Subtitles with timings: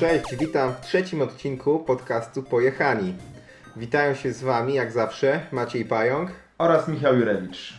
[0.00, 3.14] Cześć, witam w trzecim odcinku podcastu Pojechani.
[3.76, 7.78] Witają się z Wami, jak zawsze, Maciej Pająk oraz Michał Jurewicz.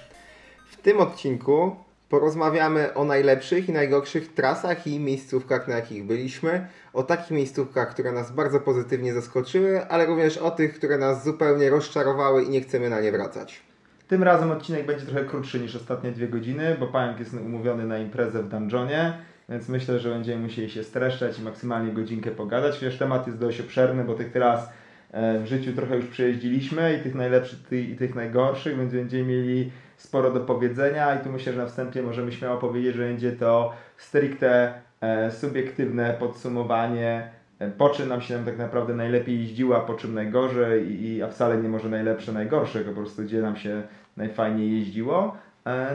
[0.70, 1.76] W tym odcinku
[2.10, 8.12] porozmawiamy o najlepszych i najgorszych trasach i miejscówkach, na jakich byliśmy, o takich miejscówkach, które
[8.12, 12.90] nas bardzo pozytywnie zaskoczyły, ale również o tych, które nas zupełnie rozczarowały i nie chcemy
[12.90, 13.62] na nie wracać.
[14.08, 17.98] Tym razem odcinek będzie trochę krótszy niż ostatnie dwie godziny, bo Pająk jest umówiony na
[17.98, 22.76] imprezę w dungeonie, więc myślę, że będziemy musieli się streszczać i maksymalnie godzinkę pogadać.
[22.76, 24.70] Chociaż temat jest dość obszerny, bo tych tras
[25.12, 29.72] e, w życiu trochę już przejeździliśmy i tych najlepszych i tych najgorszych, więc będziemy mieli
[29.98, 33.74] sporo do powiedzenia i tu myślę, że na wstępie możemy śmiało powiedzieć, że będzie to
[33.98, 39.80] stricte e, subiektywne podsumowanie, e, po czym nam się nam tak naprawdę najlepiej jeździło, a
[39.80, 43.84] po czym najgorzej, i, a wcale nie może najlepsze, najgorsze, po prostu gdzie nam się
[44.18, 45.38] najfajniej jeździło.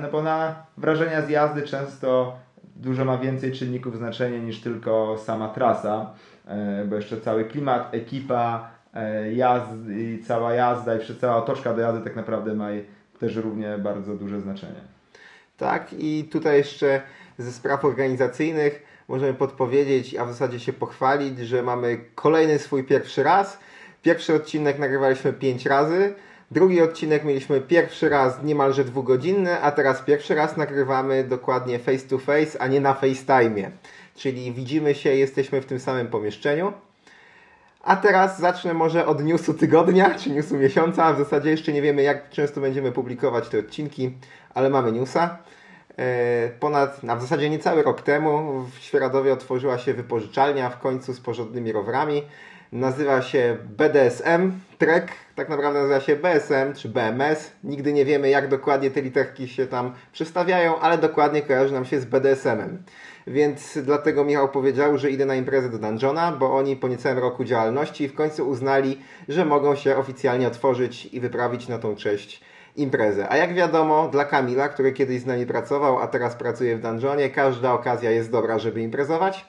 [0.02, 2.36] No bo na wrażenia z jazdy często
[2.76, 6.14] dużo ma więcej czynników znaczenia niż tylko sama trasa,
[6.88, 8.70] bo jeszcze cały klimat, ekipa,
[9.32, 12.68] jazdy, cała jazda i cała otoczka do jazdy tak naprawdę ma
[13.20, 14.80] też równie bardzo duże znaczenie.
[15.56, 17.02] Tak, i tutaj jeszcze
[17.38, 23.22] ze spraw organizacyjnych możemy podpowiedzieć, a w zasadzie się pochwalić, że mamy kolejny swój pierwszy
[23.22, 23.58] raz.
[24.02, 26.14] Pierwszy odcinek nagrywaliśmy pięć razy.
[26.50, 32.18] Drugi odcinek mieliśmy pierwszy raz niemalże dwugodzinny, a teraz pierwszy raz nagrywamy dokładnie face to
[32.18, 33.70] face, a nie na FaceTime.
[34.16, 36.72] Czyli widzimy się, jesteśmy w tym samym pomieszczeniu.
[37.82, 41.12] A teraz zacznę może od newsu tygodnia, czy newsu miesiąca.
[41.12, 44.10] W zasadzie jeszcze nie wiemy, jak często będziemy publikować te odcinki,
[44.54, 45.38] ale mamy newsa.
[45.98, 51.14] E, ponad, a w zasadzie niecały rok temu w Świeradowie otworzyła się wypożyczalnia w końcu
[51.14, 52.22] z porządnymi rowerami.
[52.72, 57.52] Nazywa się BDSM Trek, tak naprawdę nazywa się BSM czy BMS.
[57.64, 62.00] Nigdy nie wiemy, jak dokładnie te literki się tam przestawiają, ale dokładnie kojarzy nam się
[62.00, 62.82] z BDSM-em.
[63.26, 67.44] Więc dlatego Michał powiedział, że idę na imprezę do Dungeona, bo oni po niecałym roku
[67.44, 72.40] działalności w końcu uznali, że mogą się oficjalnie otworzyć i wyprawić na tą cześć
[72.76, 73.28] imprezę.
[73.28, 77.30] A jak wiadomo, dla Kamila, który kiedyś z nami pracował, a teraz pracuje w Dungeonie,
[77.30, 79.44] każda okazja jest dobra, żeby imprezować.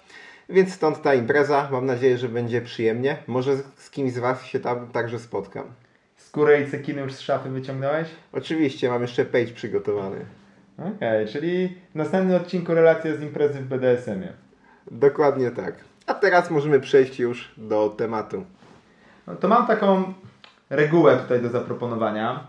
[0.49, 1.69] Więc stąd ta impreza.
[1.71, 3.17] Mam nadzieję, że będzie przyjemnie.
[3.27, 5.63] Może z kimś z Was się tam także spotkam.
[6.17, 8.07] Skórę i cekiny już z szafy wyciągnąłeś?
[8.31, 10.25] Oczywiście, mam jeszcze page przygotowany.
[10.77, 14.33] Okej, okay, czyli w następnym odcinku relacja z imprezy w BDSM-ie.
[14.91, 15.75] Dokładnie tak.
[16.05, 18.45] A teraz możemy przejść już do tematu.
[19.27, 20.13] No to mam taką
[20.69, 22.47] regułę tutaj do zaproponowania.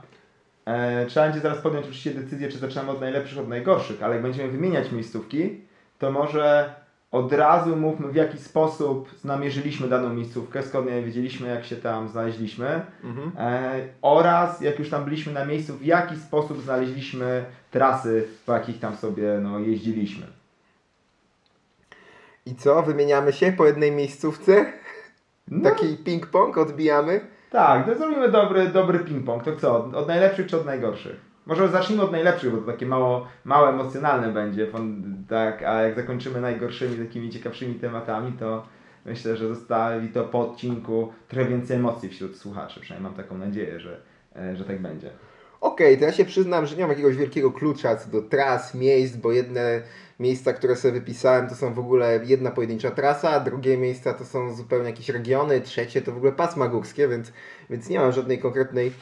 [0.64, 4.22] E, trzeba będzie zaraz podjąć oczywiście decyzję, czy zaczynamy od najlepszych, od najgorszych, ale jak
[4.22, 5.60] będziemy wymieniać miejscówki,
[5.98, 6.74] to może
[7.10, 12.08] od razu mówmy w jaki sposób namierzyliśmy daną miejscówkę, skąd nie wiedzieliśmy jak się tam
[12.08, 13.32] znaleźliśmy mhm.
[13.38, 18.80] e, oraz jak już tam byliśmy na miejscu, w jaki sposób znaleźliśmy trasy, po jakich
[18.80, 20.26] tam sobie no, jeździliśmy.
[22.46, 22.82] I co?
[22.82, 24.72] Wymieniamy się po jednej miejscówce?
[25.48, 25.70] No.
[25.70, 27.20] Taki ping-pong odbijamy?
[27.50, 29.42] Tak, to zrobimy dobry, dobry ping-pong.
[29.42, 29.84] To co?
[29.84, 31.27] Od najlepszych czy od najgorszych?
[31.48, 34.66] Może zacznijmy od najlepszych, bo to takie mało, mało emocjonalne będzie,
[35.28, 38.66] tak, a jak zakończymy najgorszymi, takimi ciekawszymi tematami, to
[39.04, 42.80] myślę, że zostawi to po odcinku trochę więcej emocji wśród słuchaczy.
[42.80, 44.00] Przynajmniej mam taką nadzieję, że,
[44.36, 45.10] e, że tak będzie.
[45.60, 48.74] Okej, okay, to ja się przyznam, że nie mam jakiegoś wielkiego klucza co do tras,
[48.74, 49.82] miejsc, bo jedne
[50.20, 54.54] miejsca, które sobie wypisałem, to są w ogóle jedna pojedyncza trasa, drugie miejsca to są
[54.54, 57.32] zupełnie jakieś regiony, trzecie to w ogóle pasma górskie, więc,
[57.70, 58.92] więc nie mam żadnej konkretnej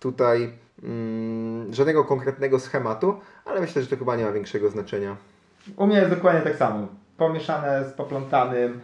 [0.00, 5.16] tutaj mm, żadnego konkretnego schematu, ale myślę, że to chyba nie ma większego znaczenia.
[5.76, 6.86] U mnie jest dokładnie tak samo.
[7.16, 8.80] Pomieszane z poplątanym.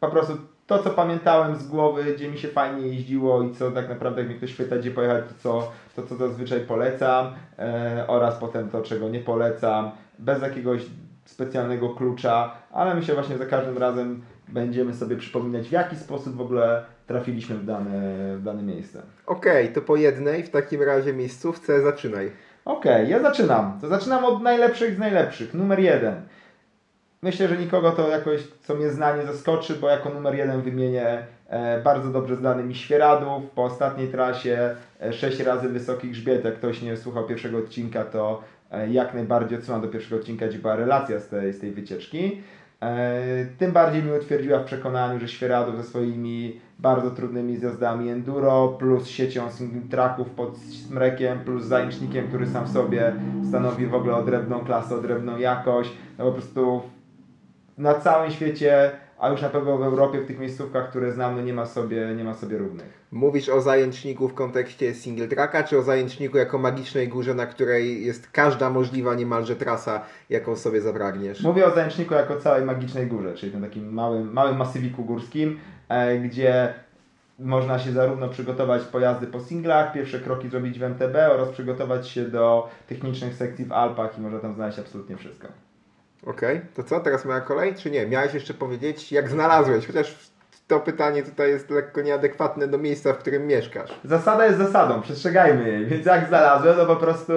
[0.00, 0.32] Po prostu
[0.66, 4.30] to, co pamiętałem z głowy, gdzie mi się fajnie jeździło i co tak naprawdę, jak
[4.30, 8.82] mnie ktoś pyta, gdzie pojechać, to co, to, co zazwyczaj polecam e, oraz potem to,
[8.82, 10.82] czego nie polecam, bez jakiegoś
[11.24, 16.40] specjalnego klucza, ale myślę właśnie za każdym razem będziemy sobie przypominać, w jaki sposób w
[16.40, 17.90] ogóle trafiliśmy w dane,
[18.36, 19.02] w dane miejsce.
[19.26, 22.30] Okej, okay, to po jednej w takim razie miejscówce zaczynaj.
[22.64, 23.78] Okej, okay, ja zaczynam.
[23.80, 25.54] To zaczynam od najlepszych z najlepszych.
[25.54, 26.14] Numer jeden.
[27.22, 31.26] Myślę, że nikogo to jakoś, co mnie zna, nie zaskoczy, bo jako numer jeden wymienię
[31.48, 33.50] e, bardzo dobrze znany mi Świeradów.
[33.54, 36.44] Po ostatniej trasie e, 6 razy wysoki grzbiet.
[36.44, 40.58] Jak ktoś nie słuchał pierwszego odcinka, to e, jak najbardziej odsyłam do pierwszego odcinka, gdzie
[40.58, 42.42] była relacja z tej, z tej wycieczki.
[42.82, 48.68] E, tym bardziej mi utwierdziła w przekonaniu, że Świeradów ze swoimi bardzo trudnymi zjazdami enduro,
[48.68, 53.12] plus siecią single tracków pod smrekiem, plus zajęcznikiem, który sam sobie
[53.48, 55.92] stanowi w ogóle odrębną klasę, odrębną jakość.
[56.18, 56.82] No po prostu
[57.78, 61.42] na całym świecie a już na pewno w Europie, w tych miejscówkach, które znam, no
[61.42, 62.97] nie ma sobie, nie ma sobie równych.
[63.12, 68.06] Mówisz o zajęczniku w kontekście single tracka, czy o zajęczniku jako magicznej górze, na której
[68.06, 71.42] jest każda możliwa niemalże trasa, jaką sobie zapragniesz?
[71.42, 75.58] Mówię o zajęczniku jako całej magicznej górze, czyli tym takim małym, małym masywiku górskim,
[75.88, 76.74] e, gdzie
[77.38, 82.24] można się zarówno przygotować pojazdy po singlach, pierwsze kroki zrobić w MTB oraz przygotować się
[82.24, 85.48] do technicznych sekcji w Alpach i można tam znaleźć absolutnie wszystko.
[86.22, 86.68] Okej, okay.
[86.74, 88.06] to co, teraz moja kolej, czy nie?
[88.06, 90.30] Miałeś jeszcze powiedzieć, jak znalazłeś, chociaż
[90.68, 93.90] to pytanie tutaj jest lekko nieadekwatne do miejsca, w którym mieszkasz.
[94.04, 97.32] Zasada jest zasadą, przestrzegajmy jej, więc jak znalazłem, to po prostu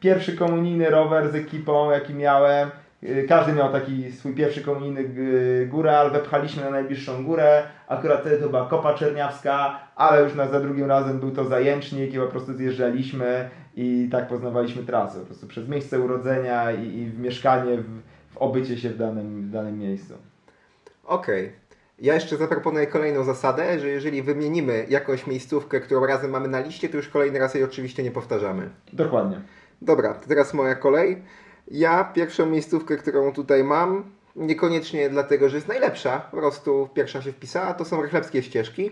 [0.00, 2.70] pierwszy komunijny rower z ekipą, jaki miałem,
[3.02, 7.62] y, każdy miał taki swój pierwszy komunijny y, górę, ale wepchaliśmy na najbliższą górę.
[7.88, 12.14] Akurat wtedy to była Kopa Czerniawska, ale już na, za drugim razem był to zajęcznik
[12.14, 15.20] i po prostu zjeżdżaliśmy i tak poznawaliśmy trasę.
[15.20, 17.86] Po prostu przez miejsce urodzenia i, i w mieszkanie w,
[18.34, 20.14] w obycie się w danym, w danym miejscu.
[21.04, 21.46] Okej.
[21.46, 21.61] Okay.
[22.02, 26.88] Ja jeszcze zaproponuję kolejną zasadę, że jeżeli wymienimy jakąś miejscówkę, którą razem mamy na liście,
[26.88, 28.70] to już kolejny raz jej oczywiście nie powtarzamy.
[28.92, 29.40] Dokładnie.
[29.82, 31.22] Dobra, to teraz moja kolej.
[31.68, 34.04] Ja pierwszą miejscówkę, którą tutaj mam,
[34.36, 38.90] niekoniecznie dlatego, że jest najlepsza, po prostu pierwsza się wpisała, to są rechlebskie ścieżki.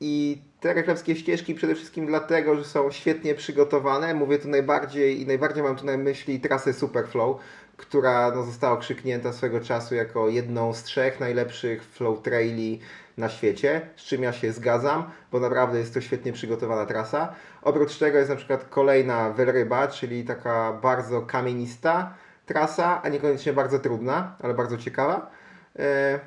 [0.00, 4.14] I te rechlebskie ścieżki przede wszystkim dlatego, że są świetnie przygotowane.
[4.14, 7.36] Mówię tu najbardziej i najbardziej mam tu na myśli trasę Superflow,
[7.76, 12.80] która no, została okrzyknięta swego czasu jako jedną z trzech najlepszych flow traili
[13.16, 17.34] na świecie, z czym ja się zgadzam, bo naprawdę jest to świetnie przygotowana trasa.
[17.62, 22.14] Oprócz tego jest na przykład kolejna Velryba, czyli taka bardzo kamienista
[22.46, 25.30] trasa, a niekoniecznie bardzo trudna, ale bardzo ciekawa.
[25.78, 26.20] E,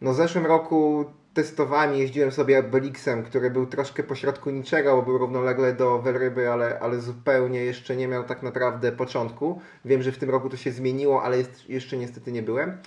[0.00, 1.04] no w zeszłym roku
[1.34, 6.78] testowałem, jeździłem sobie Belixem, który był troszkę pośrodku niczego, bo był równolegle do Welryby, ale,
[6.80, 9.60] ale zupełnie jeszcze nie miał tak naprawdę początku.
[9.84, 12.78] Wiem, że w tym roku to się zmieniło, ale jest, jeszcze niestety nie byłem.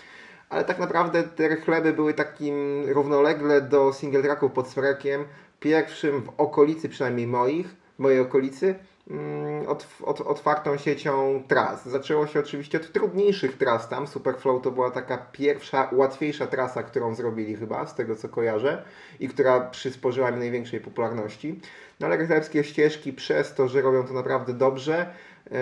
[0.50, 5.24] Ale tak naprawdę te chleby były takim równolegle do single tracków pod Srekiem,
[5.60, 8.76] pierwszym w okolicy przynajmniej moich, mojej okolicy,
[9.10, 9.66] Mm,
[10.26, 11.90] otwartą siecią tras.
[11.90, 14.08] Zaczęło się oczywiście od trudniejszych tras tam.
[14.08, 18.84] Superflow to była taka pierwsza, łatwiejsza trasa, którą zrobili chyba, z tego co kojarzę
[19.20, 21.60] i która przysporzyła mi największej popularności.
[22.00, 25.06] No ale rycerskie ścieżki przez to, że robią to naprawdę dobrze,
[25.52, 25.58] e,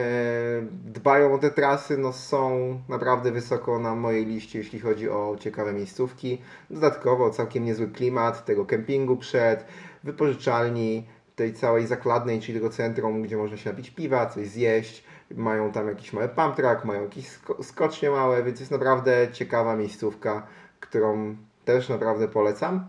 [0.71, 5.73] dbają o te trasy, no są naprawdę wysoko na mojej liście, jeśli chodzi o ciekawe
[5.73, 6.41] miejscówki.
[6.69, 9.65] Dodatkowo całkiem niezły klimat tego kempingu przed,
[10.03, 15.03] wypożyczalni, tej całej zakładnej, czyli tego centrum, gdzie można się napić piwa, coś zjeść.
[15.31, 17.27] Mają tam jakiś mały pump track, mają jakieś
[17.61, 20.47] skocznie małe, więc jest naprawdę ciekawa miejscówka,
[20.79, 21.35] którą
[21.65, 22.85] też naprawdę polecam.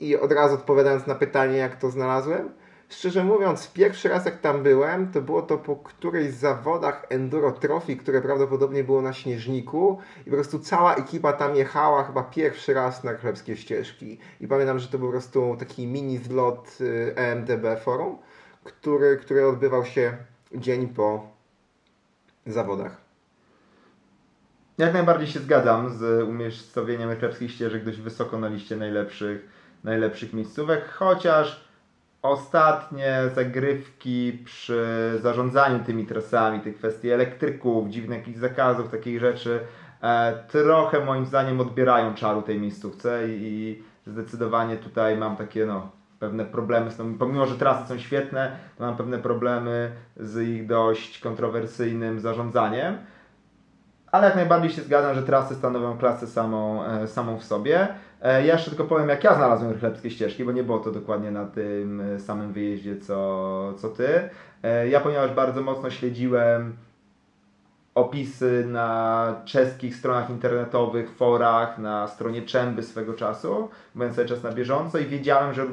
[0.00, 2.50] I od razu odpowiadając na pytanie, jak to znalazłem,
[2.88, 7.96] Szczerze mówiąc, pierwszy raz jak tam byłem, to było to po którejś zawodach Enduro Trophy,
[7.96, 13.04] które prawdopodobnie było na Śnieżniku i po prostu cała ekipa tam jechała chyba pierwszy raz
[13.04, 14.18] na chlebskie ścieżki.
[14.40, 18.18] I pamiętam, że to był po prostu taki mini zlot y, EMTB Forum,
[18.64, 20.16] który, który odbywał się
[20.54, 21.26] dzień po
[22.46, 22.96] zawodach.
[24.78, 29.48] Jak najbardziej się zgadzam z umiejscowieniem chlebskich ścieżek dość wysoko na liście najlepszych,
[29.84, 31.67] najlepszych miejscówek, chociaż
[32.22, 34.84] ostatnie zagrywki przy
[35.22, 39.60] zarządzaniu tymi trasami, tych kwestii elektryków, dziwnych jakichś zakazów, takich rzeczy,
[40.02, 45.90] e, trochę moim zdaniem odbierają czaru tej miejscówce i, i zdecydowanie tutaj mam takie no,
[46.18, 51.18] pewne problemy z pomimo że trasy są świetne, to mam pewne problemy z ich dość
[51.20, 52.98] kontrowersyjnym zarządzaniem.
[54.12, 57.88] Ale jak najbardziej się zgadzam, że trasy stanowią klasę samą, e, samą w sobie.
[58.22, 61.30] E, ja jeszcze tylko powiem, jak ja znalazłem rychlebskie ścieżki, bo nie było to dokładnie
[61.30, 64.08] na tym e, samym wyjeździe, co, co ty.
[64.88, 66.76] Ja, ponieważ bardzo mocno śledziłem
[67.94, 74.52] opisy na czeskich stronach internetowych, forach, na stronie Czemby swego czasu, byłem cały czas na
[74.52, 75.64] bieżąco i wiedziałem, że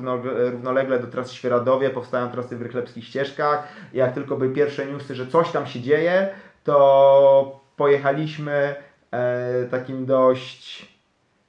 [0.52, 3.68] równolegle do trasy Świeradowie powstają trasy w rychlebskich ścieżkach.
[3.94, 6.30] Jak tylko były pierwsze newsy, że coś tam się dzieje,
[6.64, 8.76] to pojechaliśmy
[9.12, 10.96] e, takim dość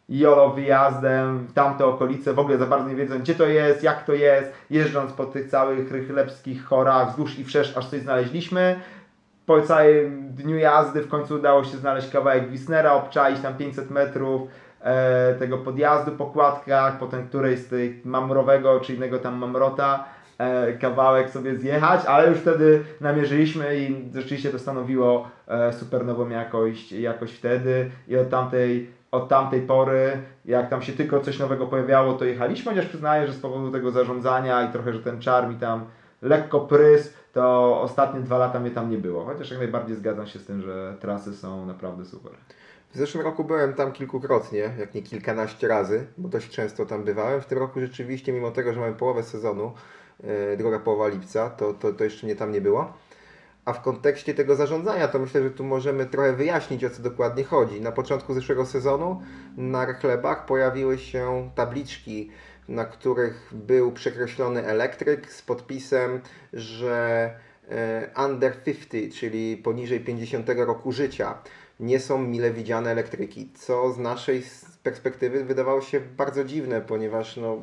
[0.09, 4.05] jolo wyjazdem w tamte okolice, w ogóle za bardzo nie wiedząc gdzie to jest, jak
[4.05, 8.81] to jest, jeżdżąc po tych całych rychlebskich chorach wzdłuż i wszerz, aż coś znaleźliśmy.
[9.47, 14.43] Po całym dniu jazdy w końcu udało się znaleźć kawałek Wisnera, obczaić tam 500 metrów
[14.81, 20.05] e, tego podjazdu po kładkach, potem którejś z tych mamrowego czy innego tam mamrota
[20.81, 26.93] kawałek sobie zjechać, ale już wtedy namierzyliśmy i rzeczywiście to stanowiło e, super nową jakość,
[26.93, 30.13] jakość wtedy i od tamtej od tamtej pory,
[30.45, 33.91] jak tam się tylko coś nowego pojawiało, to jechaliśmy, chociaż przyznaję, że z powodu tego
[33.91, 35.85] zarządzania i trochę, że ten czar mi tam
[36.23, 39.25] lekko prys, to ostatnie dwa lata mnie tam nie było.
[39.25, 42.33] Chociaż jak najbardziej zgadzam się z tym, że trasy są naprawdę super.
[42.93, 47.41] W zeszłym roku byłem tam kilkukrotnie, jak nie kilkanaście razy, bo dość często tam bywałem.
[47.41, 49.73] W tym roku rzeczywiście, mimo tego, że mamy połowę sezonu,
[50.59, 52.93] druga połowa lipca, to, to, to jeszcze mnie tam nie było.
[53.65, 57.45] A w kontekście tego zarządzania, to myślę, że tu możemy trochę wyjaśnić, o co dokładnie
[57.45, 57.81] chodzi.
[57.81, 59.23] Na początku zeszłego sezonu
[59.57, 62.31] na chlebach pojawiły się tabliczki,
[62.69, 66.21] na których był przekreślony elektryk z podpisem,
[66.53, 67.31] że
[67.71, 71.39] e, under 50, czyli poniżej 50 roku życia,
[71.81, 74.43] nie są mile widziane elektryki, co z naszej
[74.91, 77.63] perspektywy wydawało się bardzo dziwne, ponieważ no,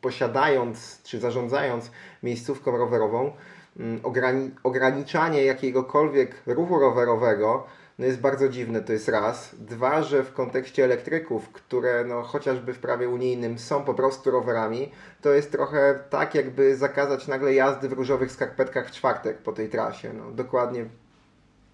[0.00, 1.90] posiadając czy zarządzając
[2.22, 3.32] miejscówką rowerową,
[3.76, 7.66] Mm, ograni ograniczanie jakiegokolwiek ruchu rowerowego
[7.98, 9.54] no jest bardzo dziwne, to jest raz.
[9.58, 14.92] Dwa, że w kontekście elektryków, które no, chociażby w prawie unijnym są po prostu rowerami,
[15.20, 19.68] to jest trochę tak, jakby zakazać nagle jazdy w różowych skarpetkach w czwartek po tej
[19.68, 20.12] trasie.
[20.12, 20.84] No, dokładnie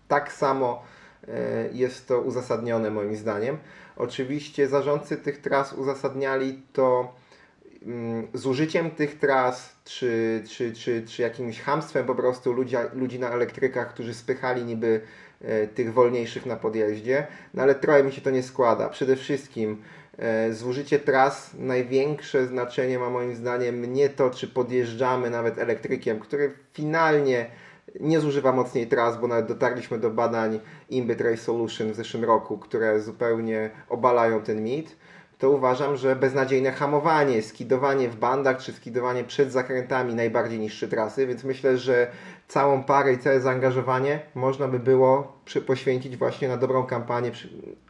[0.08, 0.82] tak samo
[1.72, 3.58] jest to uzasadnione moim zdaniem.
[3.96, 7.14] Oczywiście zarządcy tych tras uzasadniali to
[7.82, 13.18] Mm, z użyciem tych tras, czy, czy, czy, czy jakimś hamstwem po prostu ludzi, ludzi
[13.18, 15.00] na elektrykach, którzy spychali niby
[15.42, 18.88] e, tych wolniejszych na podjeździe, no ale trochę mi się to nie składa.
[18.88, 19.82] Przede wszystkim
[20.18, 26.52] e, zużycie tras największe znaczenie ma moim zdaniem nie to, czy podjeżdżamy nawet elektrykiem, który
[26.72, 27.50] finalnie
[28.00, 32.58] nie zużywa mocniej tras, bo nawet dotarliśmy do badań Imbit Race Solution w zeszłym roku,
[32.58, 34.96] które zupełnie obalają ten mit
[35.38, 41.26] to uważam, że beznadziejne hamowanie, skidowanie w bandach czy skidowanie przed zakrętami najbardziej niższe trasy,
[41.26, 42.10] więc myślę, że
[42.48, 45.32] całą parę i całe zaangażowanie można by było
[45.66, 47.30] poświęcić właśnie na dobrą kampanię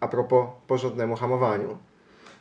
[0.01, 1.79] a propos porządnemu hamowaniu.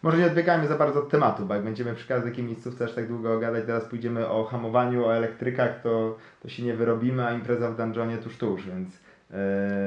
[0.03, 3.07] Może nie odbiegajmy za bardzo od tematu, bo jak będziemy przy każdej miejscówce aż tak
[3.07, 7.71] długo gadać, teraz pójdziemy o hamowaniu, o elektrykach, to, to się nie wyrobimy, a impreza
[7.71, 9.37] w dungeonie tuż tuż, więc yy,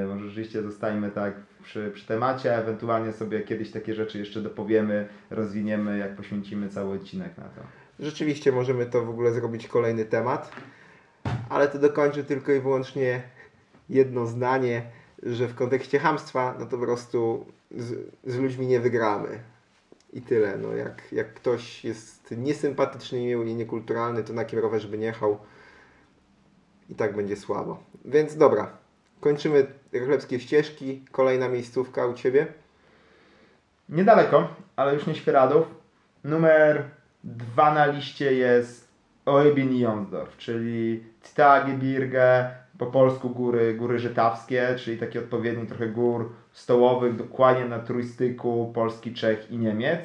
[0.09, 5.99] może rzeczywiście zostajmy tak przy, przy temacie, ewentualnie sobie kiedyś takie rzeczy jeszcze dopowiemy, rozwiniemy,
[5.99, 7.61] jak poświęcimy cały odcinek na to.
[8.00, 10.50] Rzeczywiście możemy to w ogóle zrobić kolejny temat,
[11.49, 13.23] ale to dokończę tylko i wyłącznie
[13.88, 14.83] jedno zdanie,
[15.23, 19.38] że w kontekście hamstwa, no to po prostu z, z ludźmi nie wygramy.
[20.12, 20.59] I tyle.
[20.59, 25.38] No, jak, jak ktoś jest niesympatyczny, i niekulturalny, to na kim rowerze by nie jechał
[26.88, 27.83] i tak będzie słabo.
[28.05, 28.81] Więc dobra,
[29.21, 29.67] Kończymy
[30.05, 31.05] chlebskie ścieżki.
[31.12, 32.47] Kolejna miejscówka u Ciebie?
[33.88, 35.67] Niedaleko, ale już nie Świeradów.
[36.25, 36.85] Numer
[37.25, 38.88] dwa na liście jest
[39.26, 47.16] Oebin Jonsdorf, czyli Tagebirge, po polsku góry, góry żytawskie, czyli taki odpowiednik trochę gór stołowych,
[47.16, 50.00] dokładnie na trójstyku Polski, Czech i Niemiec.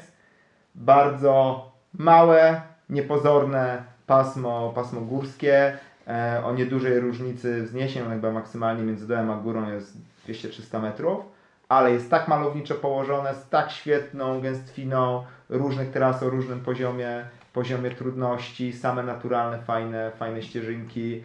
[0.75, 9.31] Bardzo małe, niepozorne pasmo, pasmo górskie, E, o niedużej różnicy wzniesień, jakby maksymalnie między dołem
[9.31, 9.97] a górą jest
[10.27, 11.25] 200-300 metrów,
[11.69, 17.91] ale jest tak malowniczo położone, z tak świetną gęstwiną różnych tras o różnym poziomie, poziomie
[17.91, 21.23] trudności, same naturalne, fajne, fajne ścieżynki,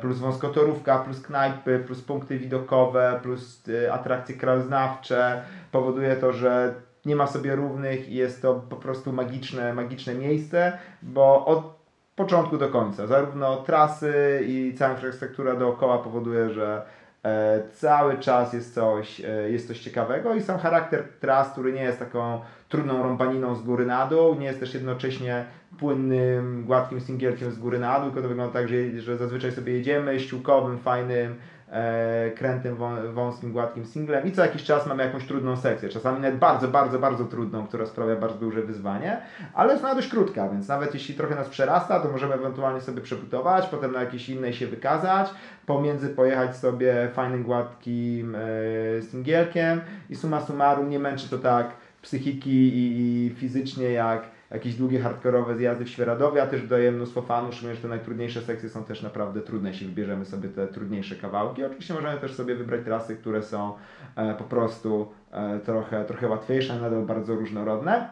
[0.00, 5.42] plus wąskotorówka, plus knajpy, plus punkty widokowe, plus e, atrakcje krajoznawcze,
[5.72, 10.78] powoduje to, że nie ma sobie równych i jest to po prostu magiczne, magiczne miejsce,
[11.02, 11.82] bo od
[12.16, 13.06] początku do końca.
[13.06, 16.82] Zarówno trasy i cała infrastruktura dookoła powoduje, że
[17.24, 21.82] e, cały czas jest coś, e, jest coś ciekawego i sam charakter tras, który nie
[21.82, 22.40] jest taką
[22.72, 25.44] trudną rąbaniną z góry na dół, nie jest też jednocześnie
[25.78, 29.72] płynnym, gładkim singielkiem z góry na dół, tylko to wygląda tak, że, że zazwyczaj sobie
[29.72, 31.34] jedziemy ściółkowym, fajnym,
[31.70, 32.76] e, krętym,
[33.12, 35.88] wąskim, gładkim singlem i co jakiś czas mamy jakąś trudną sekcję.
[35.88, 39.20] Czasami nawet bardzo, bardzo, bardzo trudną, która sprawia bardzo duże wyzwanie,
[39.54, 43.00] ale jest ona dość krótka, więc nawet jeśli trochę nas przerasta, to możemy ewentualnie sobie
[43.00, 45.30] przeputować, potem na jakiejś innej się wykazać,
[45.66, 52.70] pomiędzy pojechać sobie fajnym, gładkim e, singielkiem i suma summarum nie męczy to tak psychiki
[52.74, 57.76] i, fizycznie jak jakieś długie, hardkorowe zjazdy w Świeradowie, a też daje mnóstwo fanów, szczególnie,
[57.76, 61.64] że te najtrudniejsze sekcje są też naprawdę trudne, jeśli wybierzemy sobie te trudniejsze kawałki.
[61.64, 63.74] Oczywiście możemy też sobie wybrać trasy, które są
[64.16, 68.10] e, po prostu e, trochę, trochę łatwiejsze, nadal bardzo różnorodne.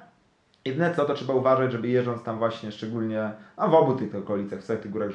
[0.65, 4.61] Jedyne co, to trzeba uważać, żeby jeżdżąc tam właśnie szczególnie a w obu tych okolicach,
[4.61, 5.11] w całych tych górach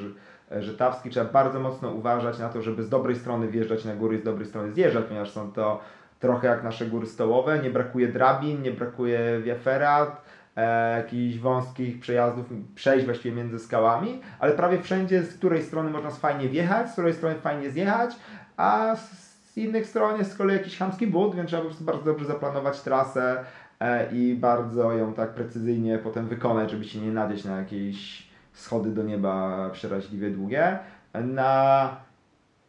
[0.51, 4.19] e, żytawskich, trzeba bardzo mocno uważać na to, żeby z dobrej strony wjeżdżać na góry
[4.19, 5.81] z dobrej strony zjeżdżać, ponieważ są to
[6.19, 10.21] trochę jak nasze góry stołowe, nie brakuje drabin, nie brakuje wiaferat,
[10.55, 12.45] e, jakichś wąskich przejazdów,
[12.75, 17.13] przejść właściwie między skałami, ale prawie wszędzie z której strony można fajnie wjechać, z której
[17.13, 18.15] strony fajnie zjechać,
[18.57, 22.03] a z innych stron jest z kolei jakiś chamski but, więc trzeba po prostu bardzo
[22.03, 23.43] dobrze zaplanować trasę
[23.79, 28.89] e, i bardzo ją tak precyzyjnie potem wykonać, żeby się nie nadzieć na jakieś schody
[28.89, 30.79] do nieba przeraźliwie długie.
[31.13, 31.89] Na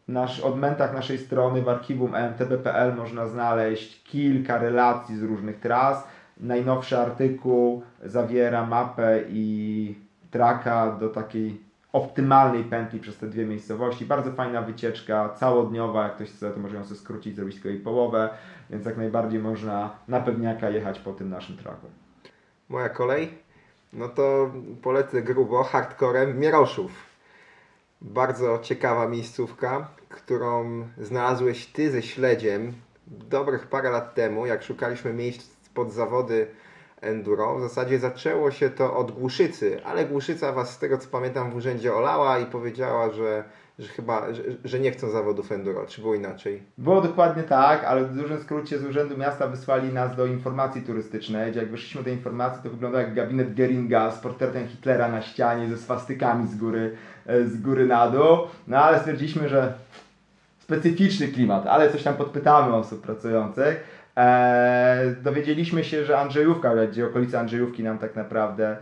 [0.08, 6.08] nasz, odmętach naszej strony w archiwum emtb.pl można znaleźć kilka relacji z różnych tras.
[6.40, 9.94] Najnowszy artykuł zawiera mapę i
[10.30, 11.60] traka do takiej
[11.92, 14.06] optymalnej pętli przez te dwie miejscowości.
[14.06, 17.80] Bardzo fajna wycieczka, całodniowa, jak ktoś chce, to może ją sobie skrócić, zrobić tylko jej
[17.80, 18.28] połowę,
[18.70, 21.86] więc jak najbardziej można na pewniaka jechać po tym naszym traku.
[22.68, 23.38] Moja kolej?
[23.92, 24.50] No to
[24.82, 27.05] polecę grubo hardcorem Mieroszów.
[28.00, 32.72] Bardzo ciekawa miejscówka, którą znalazłeś Ty ze śledziem
[33.06, 36.46] dobrych parę lat temu, jak szukaliśmy miejsc pod zawody
[37.00, 37.58] enduro.
[37.58, 41.56] W zasadzie zaczęło się to od Głuszycy, ale Głuszyca Was z tego co pamiętam w
[41.56, 43.44] urzędzie olała i powiedziała, że,
[43.78, 45.87] że chyba, że, że nie chcą zawodów enduro.
[45.87, 46.62] Czy było inaczej?
[46.78, 51.50] Było dokładnie tak, ale w dużym skrócie z Urzędu Miasta wysłali nas do informacji turystycznej,
[51.50, 55.68] gdzie jak wyszliśmy do informacji, to wyglądał jak gabinet Geringa z portretem Hitlera na ścianie,
[55.68, 58.38] ze swastykami z góry, e, z góry na dół.
[58.68, 59.73] No ale stwierdziliśmy, że
[60.59, 63.97] specyficzny klimat, ale coś tam podpytamy osób pracujących.
[64.16, 68.76] Eee, dowiedzieliśmy się, że Andrzejówka, gdzie okolice Andrzejówki nam tak naprawdę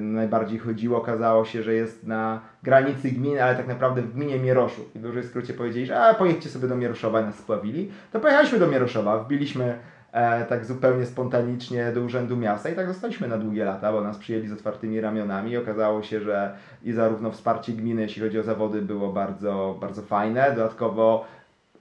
[0.00, 4.96] najbardziej chodziło, okazało się, że jest na granicy gminy, ale tak naprawdę w gminie Mieroszów.
[4.96, 7.90] I w dużej skrócie powiedzieli, że a, pojedźcie sobie do Mieroszowa i nas spławili.
[8.12, 9.78] To pojechaliśmy do Mieroszowa, wbiliśmy
[10.12, 14.18] e, tak zupełnie spontanicznie do Urzędu Miasta i tak zostaliśmy na długie lata, bo nas
[14.18, 18.42] przyjęli z otwartymi ramionami i okazało się, że i zarówno wsparcie gminy, jeśli chodzi o
[18.42, 20.52] zawody, było bardzo, bardzo fajne.
[20.56, 21.24] Dodatkowo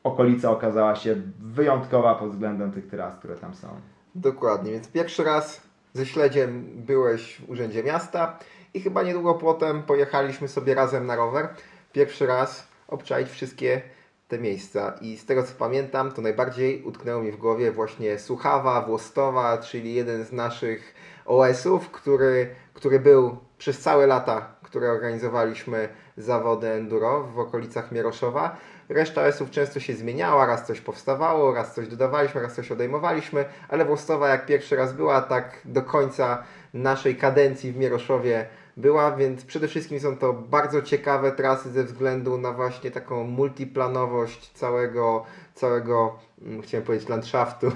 [0.04, 3.68] okolica okazała się wyjątkowa pod względem tych tras, które tam są.
[4.16, 5.65] Dokładnie, więc pierwszy raz
[5.96, 8.40] ze śledziem byłeś w Urzędzie Miasta
[8.74, 11.48] i chyba niedługo potem pojechaliśmy sobie razem na rower.
[11.94, 13.82] Pierwszy raz obczaić wszystkie
[14.28, 18.82] te miejsca i z tego co pamiętam, to najbardziej utknęło mi w głowie właśnie Suchawa,
[18.82, 26.68] Włostowa, czyli jeden z naszych OS-ów, który, który był przez całe lata, które organizowaliśmy zawody
[26.68, 28.58] enduro w okolicach Mieroszowa.
[28.90, 33.86] Reszta OS-ów często się zmieniała, raz coś powstawało, raz coś dodawaliśmy, raz coś odejmowaliśmy, ale
[33.86, 38.46] Włostowa jak pierwszy raz była, tak do końca naszej kadencji w Mieroszowie
[38.78, 44.52] była, więc przede wszystkim są to bardzo ciekawe trasy ze względu na właśnie taką multiplanowość
[44.52, 45.26] całego,
[45.56, 47.72] całego mm, chciałem powiedzieć landschaftu,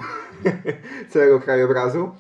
[1.13, 2.11] całego krajobrazu.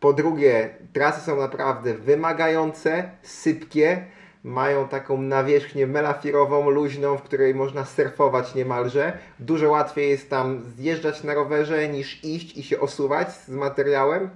[0.00, 4.04] Po drugie, trasy są naprawdę wymagające, sypkie,
[4.46, 9.18] mają taką nawierzchnię melafirową, luźną, w której można surfować niemalże.
[9.38, 14.30] Dużo łatwiej jest tam zjeżdżać na rowerze niż iść i się osuwać z materiałem.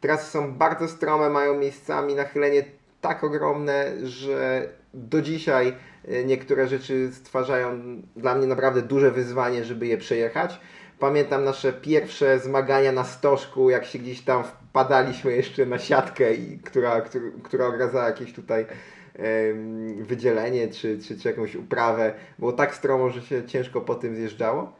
[0.00, 2.64] Trasy są bardzo strome, mają miejscami nachylenie
[3.00, 5.74] tak ogromne, że do dzisiaj
[6.08, 7.80] e, niektóre rzeczy stwarzają
[8.16, 10.60] dla mnie naprawdę duże wyzwanie, żeby je przejechać.
[10.98, 16.24] Pamiętam nasze pierwsze zmagania na stożku, jak się gdzieś tam wpadaliśmy jeszcze na siatkę,
[16.64, 18.66] która, która, która ogradzała jakieś tutaj
[20.00, 22.14] wydzielenie czy, czy, czy jakąś uprawę.
[22.38, 24.72] Było tak stromo, że się ciężko po tym zjeżdżało.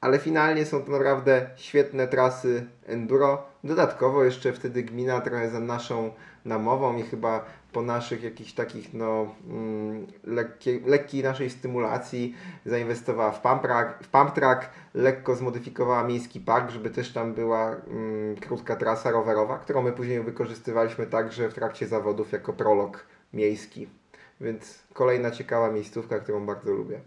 [0.00, 3.42] Ale finalnie są to naprawdę świetne trasy enduro.
[3.64, 6.10] Dodatkowo jeszcze wtedy gmina trochę za naszą
[6.44, 12.34] namową i chyba po naszych jakichś takich no mm, lekkiej, lekkiej naszej stymulacji
[12.66, 17.70] zainwestowała w pump, track, w pump track, lekko zmodyfikowała miejski park, żeby też tam była
[17.70, 23.88] mm, krótka trasa rowerowa, którą my później wykorzystywaliśmy także w trakcie zawodów jako prolog miejski.
[24.40, 27.00] Więc kolejna ciekawa miejscówka, którą bardzo lubię.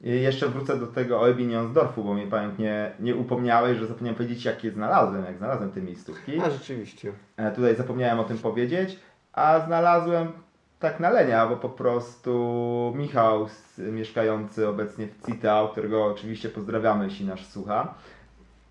[0.00, 2.54] I jeszcze wrócę do tego Oebinionsdorfu, bo mnie pamięć
[3.00, 6.40] nie, upomniałeś, że zapomniałem powiedzieć, jak je znalazłem, jak znalazłem te miejscówki.
[6.40, 7.12] A rzeczywiście.
[7.36, 8.98] E, tutaj zapomniałem o tym powiedzieć,
[9.32, 10.32] a znalazłem
[10.78, 13.48] tak na lenia, bo po prostu Michał,
[13.78, 17.94] mieszkający obecnie w Citał, którego oczywiście pozdrawiamy, jeśli nas słucha,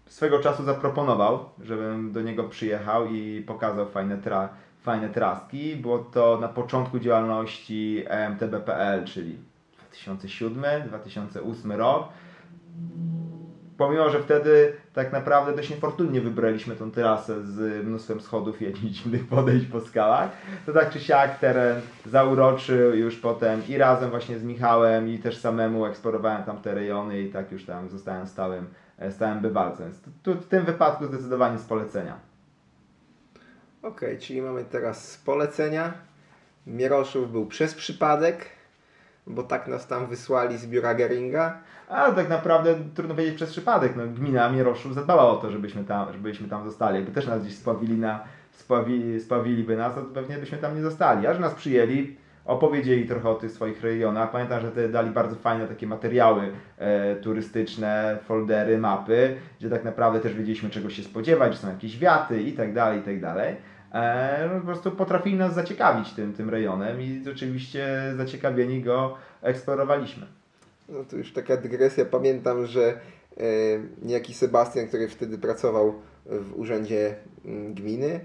[0.08, 4.50] swego czasu zaproponował, żebym do niego przyjechał i pokazał fajne tra
[4.82, 5.76] fajne traski.
[5.76, 9.38] Było to na początku działalności MTBPL, czyli
[10.08, 12.08] 2007-2008 rok.
[13.78, 18.86] Pomimo, że wtedy tak naprawdę dość niefortunnie wybraliśmy tą trasę z mnóstwem schodów i jakichś
[18.86, 20.30] dziwnych podejść po skałach,
[20.66, 25.38] to tak czy siak teren zauroczył już potem i razem właśnie z Michałem i też
[25.38, 28.66] samemu eksplorowałem tam te rejony i tak już tam zostałem stałym,
[29.10, 29.92] stałym bywalcem.
[30.24, 32.31] Tu, w tym wypadku zdecydowanie z polecenia.
[33.84, 35.94] Ok, czyli mamy teraz polecenia.
[36.68, 38.46] Mieroszów był przez przypadek,
[39.28, 41.58] bo tak nas tam wysłali z biura Geringa.
[41.90, 43.96] A tak naprawdę trudno powiedzieć przez przypadek.
[43.96, 46.96] No, gmina Mieroszów zadbała o to, żebyśmy tam, żebyśmy tam zostali.
[46.96, 51.28] Jakby też nas gdzieś spławili na, spławi, spławiliby nas, to pewnie byśmy tam nie zostali.
[51.28, 54.32] A że nas przyjęli, opowiedzieli trochę o tych swoich rejonach.
[54.32, 60.34] Pamiętam, że dali bardzo fajne takie materiały e, turystyczne, foldery, mapy, gdzie tak naprawdę też
[60.34, 63.56] wiedzieliśmy czego się spodziewać, że są jakieś wiaty i tak dalej, i tak dalej.
[63.92, 70.26] e, no, po prostu potrafili nas zaciekawić tym, tym rejonem i rzeczywiście zaciekawieni go eksplorowaliśmy.
[70.90, 72.06] No to już taka dygresja.
[72.06, 72.94] Pamiętam, że e,
[74.02, 75.94] niejaki Sebastian, który wtedy pracował
[76.26, 78.20] w urzędzie mm, gminy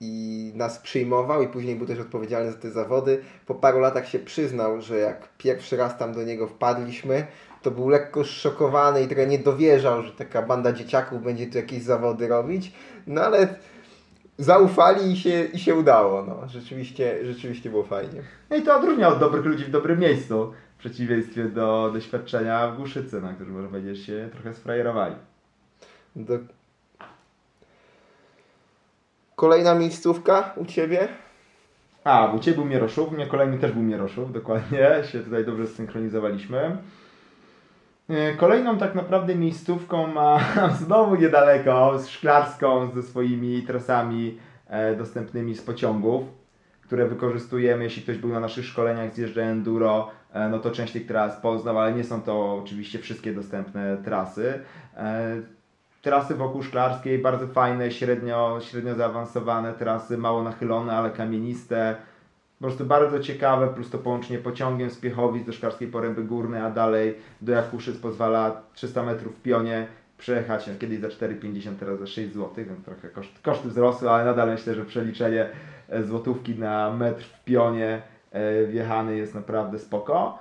[0.00, 3.20] i nas przyjmował i później był też odpowiedzialny za te zawody.
[3.46, 7.26] Po paru latach się przyznał, że jak pierwszy raz tam do niego wpadliśmy,
[7.62, 11.82] to był lekko szokowany i trochę nie dowierzał, że taka banda dzieciaków będzie tu jakieś
[11.82, 12.72] zawody robić.
[13.06, 13.54] No ale
[14.38, 16.22] zaufali i się, i się udało.
[16.22, 16.48] No.
[16.48, 18.22] Rzeczywiście, rzeczywiście było fajnie.
[18.50, 22.76] No i to odróżnia od dobrych ludzi w dobrym miejscu, w przeciwieństwie do doświadczenia w
[22.76, 25.14] Głuszycy, na którym można powiedzieć się trochę sfrajerowali.
[26.16, 26.38] Do...
[29.40, 31.08] Kolejna miejscówka u Ciebie?
[32.04, 35.66] A, u Ciebie był Mieroszów, u mnie kolejny też był Mieroszów, dokładnie, się tutaj dobrze
[35.66, 36.76] zsynchronizowaliśmy.
[38.08, 40.40] E, kolejną tak naprawdę miejscówką ma
[40.84, 46.22] znowu niedaleko, z Szklarską, ze swoimi trasami e, dostępnymi z pociągów,
[46.82, 51.06] które wykorzystujemy, jeśli ktoś był na naszych szkoleniach zjeżdża enduro, e, no to część tych
[51.06, 54.60] tras poznał, ale nie są to oczywiście wszystkie dostępne trasy.
[56.02, 61.96] Trasy wokół Szklarskiej, bardzo fajne, średnio, średnio zaawansowane trasy, mało nachylone, ale kamieniste,
[62.58, 66.70] po prostu bardzo ciekawe, plus to połączenie pociągiem z Piechowic do Szklarskiej Poręby Górnej, a
[66.70, 69.86] dalej do Jakuszyc pozwala 300 metrów w pionie
[70.18, 74.50] przejechać kiedyś za 4,50, teraz za 6 zł, więc trochę koszt, koszty wzrosły, ale nadal
[74.50, 75.48] myślę, że przeliczenie
[75.88, 80.38] e, złotówki na metr w pionie e, wjechany jest naprawdę spoko.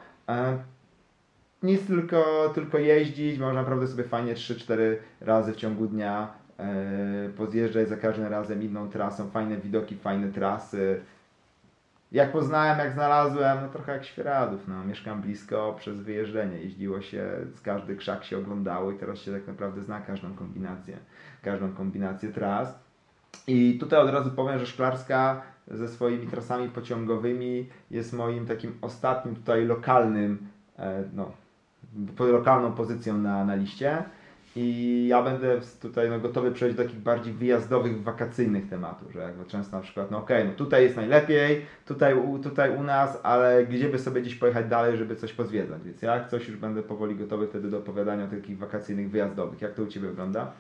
[1.64, 6.34] E, nic tylko, tylko jeździć, można naprawdę sobie fajnie 3-4 razy w ciągu dnia
[7.38, 11.02] pozjeżdżać za każdym razem inną trasą, fajne widoki, fajne trasy,
[12.12, 14.86] jak poznałem, jak znalazłem, no trochę jak Świeradów, no.
[14.86, 19.48] Mieszkam blisko przez wyjeżdżenie, jeździło się, z każdy krzak się oglądało i teraz się tak
[19.48, 20.98] naprawdę zna każdą kombinację,
[21.42, 22.80] każdą kombinację tras.
[23.48, 29.36] I tutaj od razu powiem, że Szklarska ze swoimi trasami pociągowymi jest moim takim ostatnim
[29.36, 30.48] tutaj lokalnym,
[30.80, 31.32] e, no,
[32.20, 34.04] lokalną pozycją na, na liście.
[34.56, 39.46] I ja będę tutaj no, gotowy przejść do takich bardziej wyjazdowych, wakacyjnych tematów, że jakby
[39.46, 43.66] często na przykład, no okej, okay, no tutaj jest najlepiej, tutaj, tutaj u nas, ale
[43.66, 47.16] gdzie by sobie gdzieś pojechać dalej, żeby coś pozwiedzać, więc jak coś już będę powoli
[47.16, 49.62] gotowy wtedy do opowiadania o takich wakacyjnych, wyjazdowych.
[49.62, 50.52] Jak to u Ciebie wygląda?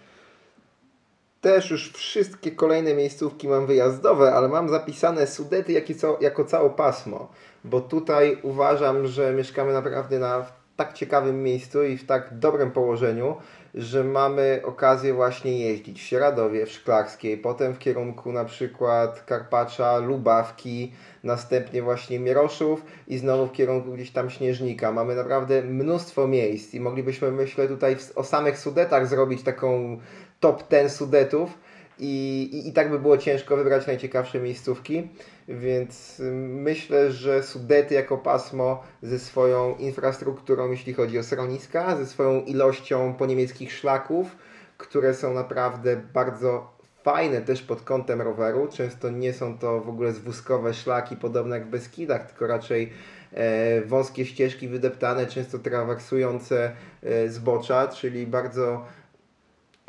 [1.41, 7.31] Też już wszystkie kolejne miejscówki mam wyjazdowe, ale mam zapisane Sudety jako, jako całe pasmo,
[7.63, 13.35] bo tutaj uważam, że mieszkamy naprawdę na tak ciekawym miejscu i w tak dobrym położeniu,
[13.75, 19.97] że mamy okazję właśnie jeździć w Sieradowie, w Szklarskiej, potem w kierunku na przykład Karpacza,
[19.97, 24.91] Lubawki, następnie właśnie Mieroszów i znowu w kierunku gdzieś tam Śnieżnika.
[24.91, 29.99] Mamy naprawdę mnóstwo miejsc i moglibyśmy myślę tutaj o samych Sudetach zrobić taką
[30.39, 31.57] top ten Sudetów
[31.99, 35.09] i, i, i tak by było ciężko wybrać najciekawsze miejscówki.
[35.47, 42.41] Więc myślę, że Sudety jako pasmo ze swoją infrastrukturą, jeśli chodzi o schroniska, ze swoją
[42.41, 44.35] ilością poniemieckich szlaków,
[44.77, 48.67] które są naprawdę bardzo fajne też pod kątem roweru.
[48.67, 52.89] Często nie są to w ogóle zwózkowe szlaki podobne jak w Beskidach, tylko raczej
[53.33, 56.71] e, wąskie ścieżki wydeptane, często trawersujące
[57.03, 58.85] e, zbocza, czyli bardzo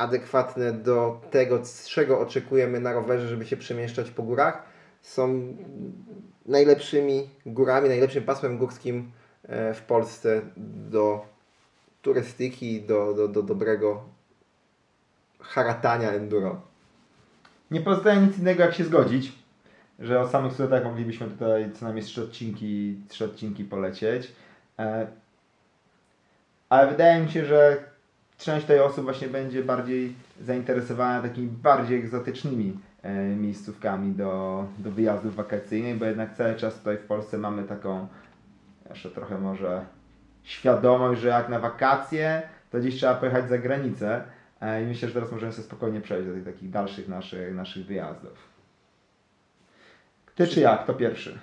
[0.00, 4.62] adekwatne do tego, czego oczekujemy na rowerze, żeby się przemieszczać po górach
[5.02, 5.56] są
[6.46, 9.10] najlepszymi górami, najlepszym pasmem górskim
[9.42, 10.42] e, w Polsce
[10.90, 11.26] do
[12.02, 14.02] turystyki, do, do, do dobrego
[15.40, 16.60] haratania enduro.
[17.70, 19.32] Nie pozostaje nic innego jak się zgodzić,
[19.98, 24.32] że o samych studentach moglibyśmy tutaj co najmniej trzy odcinki, trzy odcinki polecieć.
[24.78, 25.06] E,
[26.68, 27.89] ale wydaje mi się, że
[28.40, 35.34] część tej osób właśnie będzie bardziej zainteresowana takimi bardziej egzotycznymi E, miejscówkami do, do wyjazdów
[35.34, 38.08] wakacyjnych, bo jednak cały czas tutaj w Polsce mamy taką
[38.90, 39.84] jeszcze trochę może
[40.42, 44.24] świadomość, że jak na wakacje, to gdzieś trzeba pojechać za granicę
[44.60, 47.86] e, i myślę, że teraz możemy sobie spokojnie przejść do tych takich dalszych naszych, naszych
[47.86, 48.50] wyjazdów.
[50.34, 50.86] Ty czy jak?
[50.86, 51.38] To pierwszy.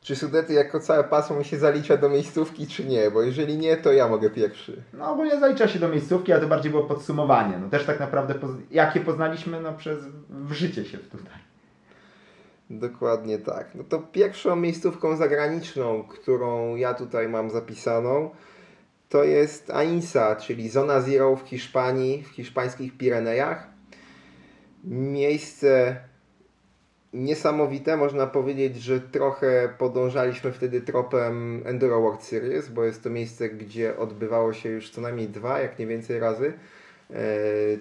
[0.00, 3.10] Czy Sudety jako całe pasmo się zalicza do miejscówki, czy nie?
[3.10, 4.82] Bo jeżeli nie, to ja mogę pierwszy.
[4.92, 7.58] No ogólnie zalicza się do miejscówki, ale to bardziej było podsumowanie.
[7.58, 8.34] No też tak naprawdę,
[8.70, 9.98] jakie poznaliśmy no przez
[10.30, 11.38] wżycie się tutaj.
[12.70, 13.74] Dokładnie tak.
[13.74, 18.30] No to pierwszą miejscówką zagraniczną, którą ja tutaj mam zapisaną,
[19.08, 23.66] to jest AINSA, czyli Zona Zero w Hiszpanii, w hiszpańskich Pirenejach.
[24.84, 26.00] Miejsce
[27.12, 27.96] niesamowite.
[27.96, 33.96] Można powiedzieć, że trochę podążaliśmy wtedy tropem Enduro World Series, bo jest to miejsce, gdzie
[33.96, 36.52] odbywało się już co najmniej dwa, jak nie więcej razy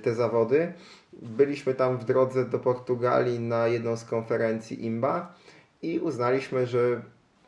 [0.03, 0.73] te zawody.
[1.13, 5.35] Byliśmy tam w drodze do Portugalii na jedną z konferencji IMBA
[5.81, 7.01] i uznaliśmy, że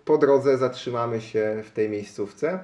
[0.05, 2.59] po drodze zatrzymamy się w tej miejscówce.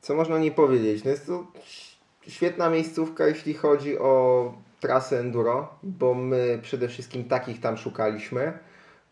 [0.00, 1.04] Co można nie powiedzieć?
[1.04, 1.46] No jest to
[2.28, 8.52] świetna miejscówka, jeśli chodzi o trasę enduro, bo my przede wszystkim takich tam szukaliśmy.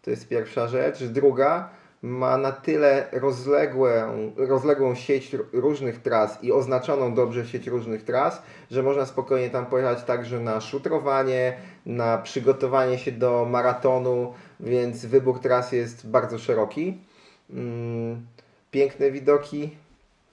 [0.03, 1.05] To jest pierwsza rzecz.
[1.05, 1.71] Druga,
[2.03, 3.89] ma na tyle rozległą,
[4.37, 10.05] rozległą sieć różnych tras i oznaczoną dobrze sieć różnych tras, że można spokojnie tam pojechać
[10.05, 16.99] także na szutrowanie, na przygotowanie się do maratonu, więc wybór tras jest bardzo szeroki.
[17.51, 18.27] Mm,
[18.71, 19.77] piękne widoki,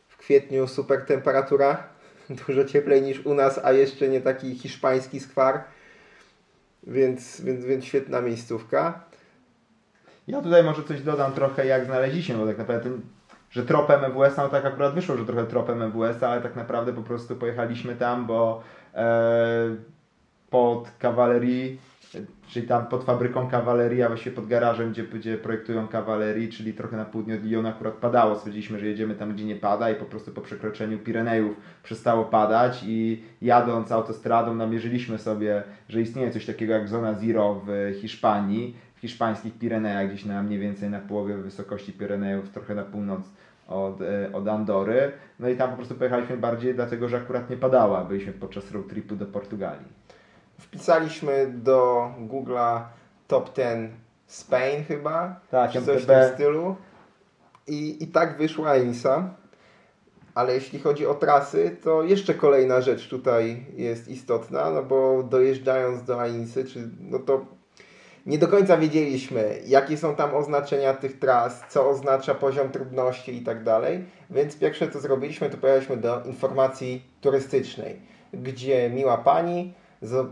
[0.07, 1.94] w kwietniu super temperatura,
[2.47, 5.63] dużo cieplej niż u nas, a jeszcze nie taki hiszpański skwar,
[6.87, 9.03] więc, więc, więc świetna miejscówka.
[10.27, 12.89] Ja tutaj może coś dodam trochę jak znaleźliśmy, bo tak naprawdę
[13.55, 17.01] że tropem MWS, no tak akurat wyszło, że trochę tropem MWS, ale tak naprawdę po
[17.01, 18.61] prostu pojechaliśmy tam, bo
[18.93, 19.75] e,
[20.49, 21.79] pod kawalerii
[22.47, 26.97] czyli tam pod fabryką kawalerii, a właściwie pod garażem, gdzie, gdzie projektują kawalerii, czyli trochę
[26.97, 28.35] na południe od Lyonu akurat padało.
[28.35, 32.83] Stwierdziliśmy, że jedziemy tam, gdzie nie pada i po prostu po przekroczeniu Pirenejów przestało padać
[32.87, 38.99] i jadąc autostradą namierzyliśmy sobie, że istnieje coś takiego jak zona zero w Hiszpanii, w
[38.99, 43.21] hiszpańskich Pirenejach, gdzieś na mniej więcej na połowie wysokości Pirenejów, trochę na północ
[43.67, 45.11] od, e, od Andory.
[45.39, 48.05] No i tam po prostu pojechaliśmy bardziej dlatego, że akurat nie padała.
[48.05, 50.04] Byliśmy podczas road tripu do Portugalii.
[50.59, 52.81] Wpisaliśmy do Google'a
[53.27, 53.91] top 10
[54.27, 56.75] Spain chyba, tak, czy coś w tym stylu.
[57.67, 59.29] I, I tak wyszła Ainsa.
[60.35, 66.03] Ale jeśli chodzi o trasy, to jeszcze kolejna rzecz tutaj jest istotna, no bo dojeżdżając
[66.03, 67.45] do Ainsy, czy, no to
[68.25, 73.41] nie do końca wiedzieliśmy, jakie są tam oznaczenia tych tras, co oznacza poziom trudności i
[73.41, 74.05] tak dalej.
[74.29, 78.01] Więc pierwsze co zrobiliśmy, to pojechaliśmy do informacji turystycznej,
[78.33, 79.73] gdzie miła pani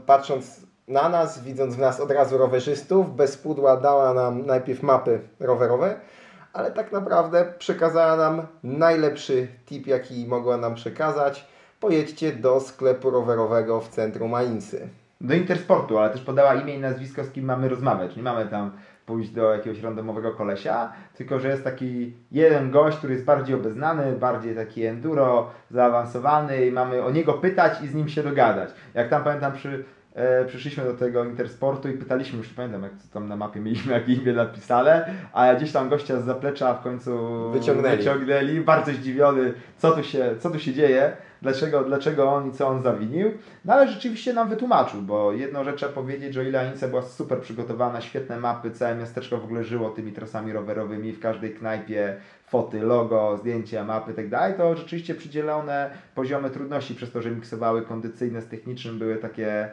[0.05, 5.19] patrząc na nas, widząc w nas od razu rowerzystów, bez pudła dała nam najpierw mapy
[5.39, 5.99] rowerowe,
[6.53, 11.47] ale tak naprawdę przekazała nam najlepszy tip, jaki mogła nam przekazać.
[11.79, 14.89] Pojedźcie do sklepu rowerowego w centrum Mainsy.
[15.21, 18.15] Do Intersportu, ale też podała imię i nazwisko, z kim mamy rozmawiać.
[18.15, 18.71] Nie mamy tam
[19.05, 24.11] pójść do jakiegoś randomowego kolesia, tylko że jest taki jeden gość, który jest bardziej obeznany,
[24.11, 28.69] bardziej taki enduro, zaawansowany i mamy o niego pytać i z nim się dogadać.
[28.93, 32.91] Jak tam pamiętam przy, e, przyszliśmy do tego Intersportu i pytaliśmy, już nie pamiętam jak
[33.13, 37.19] tam na mapie mieliśmy jakie imię napisane, a gdzieś tam gościa z zaplecza w końcu
[37.51, 42.51] wyciągnęli, wyciągnęli bardzo zdziwiony, co tu się, co tu się dzieje dlaczego, dlaczego on i
[42.51, 43.31] co on zawinił.
[43.65, 47.01] No ale rzeczywiście nam wytłumaczył, bo jedną rzecz trzeba powiedzieć, że o ile Anica była
[47.01, 52.15] super przygotowana, świetne mapy, całe miasteczko w ogóle żyło tymi trasami rowerowymi, w każdej knajpie
[52.45, 57.81] foty, logo, zdjęcia, mapy itd., tak to rzeczywiście przydzielone poziomy trudności przez to, że miksowały
[57.81, 59.69] kondycyjne z technicznym były takie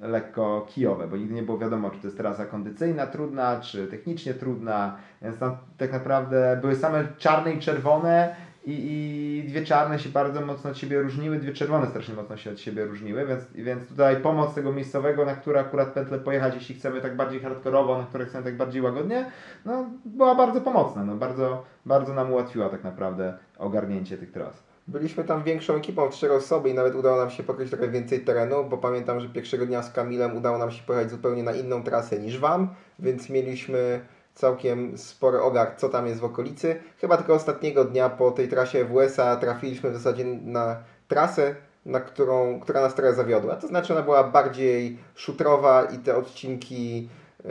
[0.00, 4.34] lekko kijowe, bo nigdy nie było wiadomo, czy to jest trasa kondycyjna, trudna, czy technicznie
[4.34, 10.08] trudna, więc tam tak naprawdę były same czarne i czerwone i, i dwie czarne się
[10.08, 13.88] bardzo mocno od siebie różniły, dwie czerwone strasznie mocno się od siebie różniły, więc, więc
[13.88, 18.04] tutaj pomoc tego miejscowego, na które akurat pętlę pojechać, jeśli chcemy tak bardziej hardkorowo, na
[18.04, 19.30] które chcemy tak bardziej łagodnie,
[19.64, 24.62] no była bardzo pomocna, no bardzo, bardzo nam ułatwiła tak naprawdę ogarnięcie tych tras.
[24.88, 28.64] Byliśmy tam większą ekipą, cztery osoby i nawet udało nam się pokryć trochę więcej terenu,
[28.70, 32.18] bo pamiętam, że pierwszego dnia z Kamilem udało nam się pojechać zupełnie na inną trasę
[32.18, 34.00] niż Wam, więc mieliśmy
[34.34, 36.76] całkiem spory ogar, co tam jest w okolicy.
[37.00, 40.76] Chyba tylko ostatniego dnia po tej trasie w USA trafiliśmy w zasadzie na
[41.08, 41.54] trasę,
[41.86, 43.56] na którą, która nas trochę zawiodła.
[43.56, 47.08] To znaczy ona była bardziej szutrowa i te odcinki
[47.44, 47.48] y,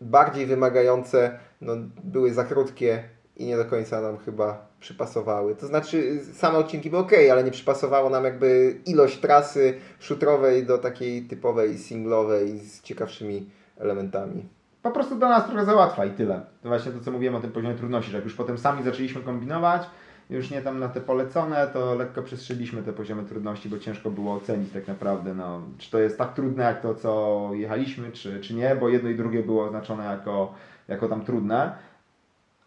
[0.00, 1.72] bardziej wymagające no,
[2.04, 3.02] były za krótkie
[3.36, 5.54] i nie do końca nam chyba przypasowały.
[5.54, 10.78] To znaczy same odcinki były ok, ale nie przypasowało nam jakby ilość trasy szutrowej do
[10.78, 14.55] takiej typowej singlowej z ciekawszymi elementami
[14.86, 16.40] po prostu dla nas trochę załatwa i tyle.
[16.62, 19.22] To właśnie to, co mówiłem o tym poziomie trudności, że jak już potem sami zaczęliśmy
[19.22, 19.82] kombinować,
[20.30, 24.34] już nie tam na te polecone, to lekko przestrzeliliśmy te poziomy trudności, bo ciężko było
[24.34, 28.54] ocenić tak naprawdę, no, czy to jest tak trudne jak to, co jechaliśmy, czy, czy
[28.54, 30.54] nie, bo jedno i drugie było oznaczone jako,
[30.88, 31.72] jako tam trudne.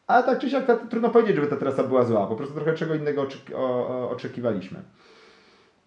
[0.08, 2.73] Ale tak czy siak ta, trudno powiedzieć, żeby ta trasa była zła, po prostu trochę
[2.73, 4.79] czego innego oczeki o, o, oczekiwaliśmy.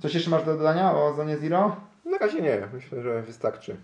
[0.02, 1.76] Coś jeszcze masz do dodania o Zonie Zero?
[2.04, 3.76] Na razie nie, myślę, że wystarczy.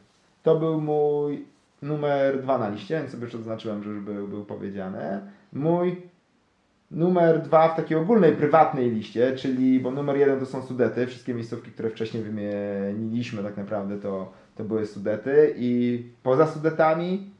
[0.42, 1.46] To był mój
[1.82, 5.20] numer dwa na liście, więc sobie już odznaczyłem, że już był, był powiedziane.
[5.52, 6.02] Mój
[6.90, 11.34] numer dwa w takiej ogólnej, prywatnej liście, czyli, bo numer jeden to są Sudety, wszystkie
[11.34, 17.30] miejscówki, które wcześniej wymieniliśmy tak naprawdę to, to były Sudety i poza Sudetami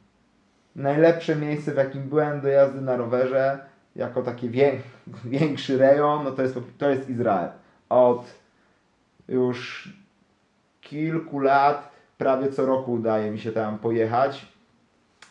[0.75, 3.59] najlepsze miejsce, w jakim byłem do jazdy na rowerze,
[3.95, 4.71] jako taki wię,
[5.25, 7.49] większy rejon, no to jest, to jest Izrael.
[7.89, 8.33] Od
[9.27, 9.89] już
[10.81, 14.45] kilku lat, prawie co roku udaje mi się tam pojechać.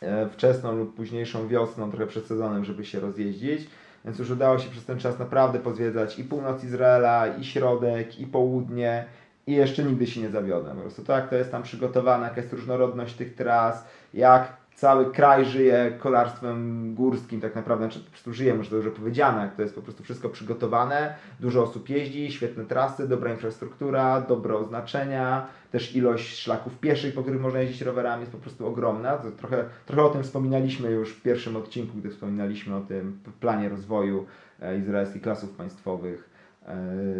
[0.03, 3.70] E, wczesną lub późniejszą wiosną, trochę przed sezonem, żeby się rozjeździć.
[4.05, 8.27] Więc już udało się przez ten czas naprawdę pozwiedzać i północ Izraela, i środek, i
[8.27, 9.05] południe.
[9.46, 10.77] I jeszcze nigdy się nie zawiodłem.
[10.77, 15.44] Po prostu tak to jest tam przygotowane, jaka jest różnorodność tych tras, jak cały kraj
[15.44, 19.74] żyje kolarstwem górskim, tak naprawdę, znaczy po prostu żyje, może to już powiedziane, to jest
[19.74, 26.38] po prostu wszystko przygotowane, dużo osób jeździ, świetne trasy, dobra infrastruktura, dobre oznaczenia, też ilość
[26.38, 29.16] szlaków pieszych, po których można jeździć rowerami jest po prostu ogromna.
[29.16, 33.68] To trochę, trochę o tym wspominaliśmy już w pierwszym odcinku, gdy wspominaliśmy o tym planie
[33.68, 34.26] rozwoju
[34.62, 36.30] e, izraelskich klasów państwowych
[36.66, 36.76] e,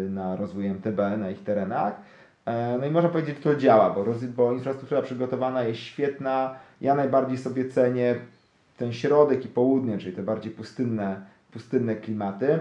[0.09, 1.93] na rozwój MTB na ich terenach.
[2.45, 6.55] E, no i można powiedzieć, że to działa, bo, bo infrastruktura przygotowana jest świetna.
[6.81, 8.15] Ja najbardziej sobie cenię
[8.77, 12.59] ten środek i południe, czyli te bardziej pustynne, pustynne klimaty.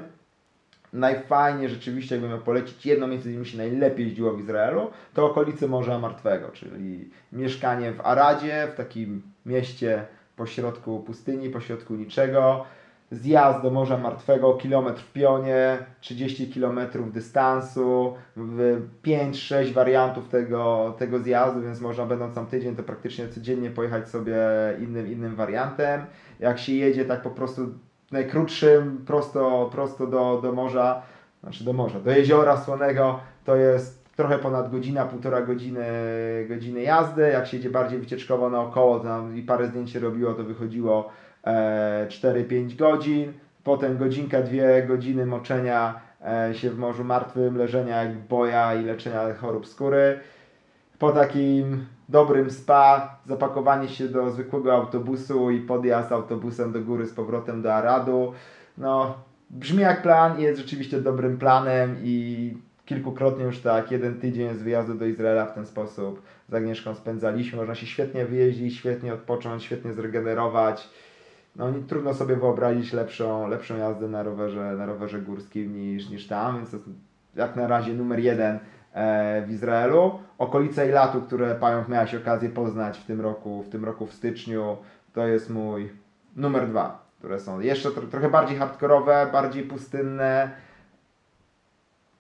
[0.93, 5.27] Najfajniej rzeczywiście, jakbym miał polecić jedno miejsce, gdzie mi się najlepiej jeździło w Izraelu, to
[5.27, 10.05] okolice Morza Martwego, czyli mieszkanie w Aradzie, w takim mieście
[10.37, 12.65] pośrodku pustyni, pośrodku niczego,
[13.11, 16.81] zjazd do Morza Martwego, kilometr w pionie, 30 km
[17.13, 18.15] dystansu,
[19.05, 24.37] 5-6 wariantów tego, tego zjazdu, więc można będąc tam tydzień, to praktycznie codziennie pojechać sobie
[24.81, 26.01] innym, innym wariantem.
[26.41, 27.63] Jak się jedzie tak po prostu
[28.11, 31.03] najkrótszym, prosto, prosto do, do morza,
[31.43, 35.87] znaczy do morza, do jeziora słonego, to jest trochę ponad godzina, półtora godziny,
[36.49, 37.23] godziny jazdy.
[37.23, 41.11] Jak się jedzie bardziej wycieczkowo naokoło, tam i parę zdjęć się robiło, to wychodziło
[42.09, 43.33] 4-5 godzin,
[43.65, 49.35] potem godzinka, dwie godziny moczenia e, się w Morzu Martwym, leżenia jak boja i leczenia
[49.35, 50.21] chorób skóry.
[50.99, 57.13] Po takim dobrym spa, zapakowanie się do zwykłego autobusu i podjazd autobusem do góry z
[57.13, 58.33] powrotem do Aradu.
[58.79, 59.15] No,
[59.51, 64.63] brzmi jak plan i jest rzeczywiście dobrym planem i kilkukrotnie już tak, jeden tydzień z
[64.63, 67.59] wyjazdu do Izraela w ten sposób z Agnieszką spędzaliśmy.
[67.59, 70.89] Można się świetnie wyjeździć, świetnie odpocząć, świetnie zregenerować
[71.59, 76.57] no trudno sobie wyobrazić lepszą, lepszą jazdę na rowerze, na rowerze górskim niż, niż tam,
[76.57, 76.89] więc to jest
[77.35, 78.59] jak na razie numer jeden
[78.93, 80.19] e, w Izraelu.
[80.39, 84.77] Okolice Ilatu, które Pająk miałeś okazję poznać w tym roku, w tym roku w styczniu,
[85.13, 85.93] to jest mój
[86.37, 90.51] numer dwa, które są jeszcze tro, trochę bardziej hardkorowe, bardziej pustynne,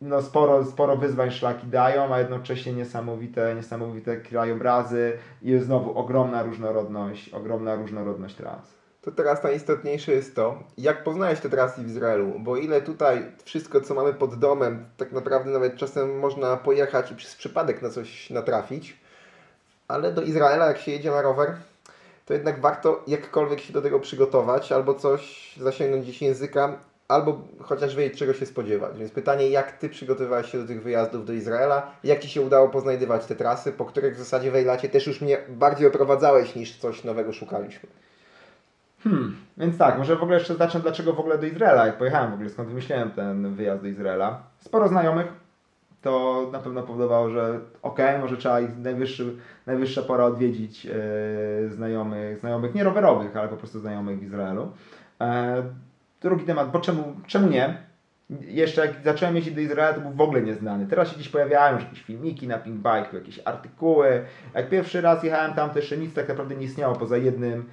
[0.00, 7.28] no sporo, sporo wyzwań szlaki dają, a jednocześnie niesamowite, niesamowite krajobrazy i znowu ogromna różnorodność,
[7.28, 8.77] ogromna różnorodność tras
[9.10, 13.80] to teraz najistotniejsze jest to, jak poznałeś te trasy w Izraelu, bo ile tutaj wszystko,
[13.80, 18.30] co mamy pod domem, tak naprawdę nawet czasem można pojechać i przez przypadek na coś
[18.30, 18.96] natrafić,
[19.88, 21.56] ale do Izraela, jak się jedzie na rower,
[22.26, 27.96] to jednak warto jakkolwiek się do tego przygotować, albo coś zasięgnąć gdzieś języka, albo chociaż
[27.96, 28.98] wiedzieć, czego się spodziewać.
[28.98, 31.92] Więc pytanie, jak Ty przygotowywałeś się do tych wyjazdów do Izraela?
[32.04, 35.20] Jak Ci się udało poznajdywać te trasy, po których w zasadzie w Ejlacie też już
[35.20, 37.88] mnie bardziej oprowadzałeś, niż coś nowego szukaliśmy?
[39.04, 42.30] Hmm, więc tak, może w ogóle jeszcze zacznę dlaczego w ogóle do Izraela, jak pojechałem
[42.30, 44.42] w ogóle, skąd wymyśliłem ten wyjazd do Izraela.
[44.60, 45.26] Sporo znajomych,
[46.02, 51.68] to na pewno powodowało, że okej, okay, może trzeba ich najwyższy, najwyższa pora odwiedzić e,
[51.68, 54.72] znajomych, znajomych nie rowerowych, ale po prostu znajomych w Izraelu.
[55.20, 55.62] E,
[56.20, 57.88] drugi temat, bo czemu, czemu nie?
[58.40, 60.86] Jeszcze jak zacząłem jeździć do Izraela, to był w ogóle nieznany.
[60.86, 64.24] Teraz się gdzieś pojawiają już jakieś filmiki na Pink Bike, jakieś artykuły.
[64.54, 67.64] Jak pierwszy raz jechałem tam, to jeszcze nic tak naprawdę nie istniało poza jednym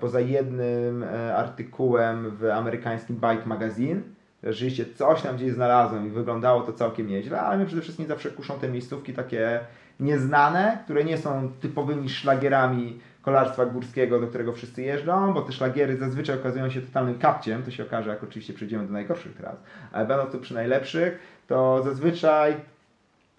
[0.00, 4.00] poza jednym e, artykułem w amerykańskim Bike Magazine.
[4.42, 8.30] Rzeczywiście coś tam gdzieś znalazłem i wyglądało to całkiem nieźle, ale mnie przede wszystkim zawsze
[8.30, 9.60] kuszą te miejscówki takie
[10.00, 15.96] nieznane, które nie są typowymi szlagierami kolarstwa górskiego, do którego wszyscy jeżdżą, bo te szlagiery
[15.96, 19.56] zazwyczaj okazują się totalnym kapciem, to się okaże, jak oczywiście przejdziemy do najgorszych tras,
[19.92, 22.54] ale będąc tu przy najlepszych, to zazwyczaj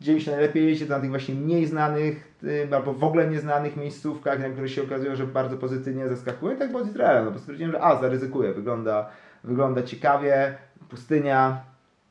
[0.05, 2.37] gdzie mi się najlepiej jeździ, na tych właśnie mniej znanych
[2.71, 6.83] albo w ogóle nieznanych miejscówkach, na które się okazują, że bardzo pozytywnie zaskakuje, tak było
[6.83, 9.09] z Izraelem, no bo stwierdziłem, że a, zaryzykuję, wygląda,
[9.43, 10.57] wygląda ciekawie,
[10.89, 11.63] pustynia,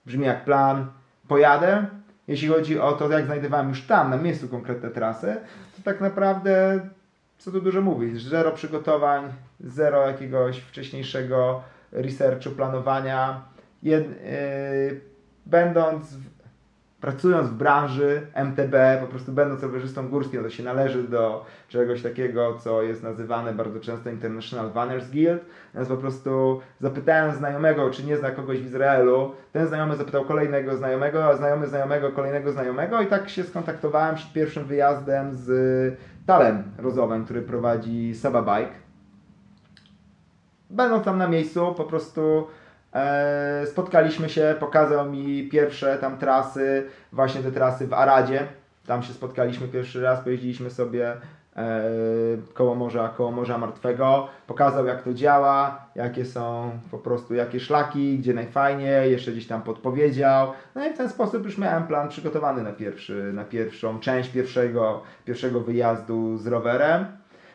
[0.07, 0.87] brzmi jak plan,
[1.29, 1.87] pojadę.
[2.29, 5.37] Jeśli chodzi o to, jak znajdowałem już tam, na miejscu konkretne trasy,
[5.77, 6.81] to tak naprawdę,
[7.39, 13.43] co tu dużo mówić, zero przygotowań, zero jakiegoś wcześniejszego researchu, planowania.
[13.83, 15.01] Jed, yy,
[15.47, 16.34] będąc w
[17.05, 22.59] pracując w branży MTB, po prostu będąc rowerzystą górskim, to się należy do czegoś takiego,
[22.59, 25.43] co jest nazywane bardzo często International Runners Guild,
[25.75, 30.77] więc po prostu zapytałem znajomego, czy nie zna kogoś w Izraelu, ten znajomy zapytał kolejnego
[30.77, 35.49] znajomego, a znajomy znajomego kolejnego znajomego i tak się skontaktowałem przed pierwszym wyjazdem z
[36.27, 38.75] Talem Rozowem, który prowadzi Saba Bike.
[40.71, 42.47] Będąc tam na miejscu, po prostu
[43.67, 48.47] spotkaliśmy się, pokazał mi pierwsze tam trasy, właśnie te trasy w Aradzie.
[48.87, 51.13] Tam się spotkaliśmy pierwszy raz, pojeździliśmy sobie
[51.57, 51.83] e,
[52.55, 54.29] koło morza, koło Morza Martwego.
[54.47, 59.63] Pokazał jak to działa, jakie są po prostu, jakie szlaki, gdzie najfajniej, jeszcze gdzieś tam
[59.63, 60.53] podpowiedział.
[60.75, 65.03] No i w ten sposób już miałem plan przygotowany na, pierwszy, na pierwszą część pierwszego,
[65.25, 67.07] pierwszego wyjazdu z rowerem.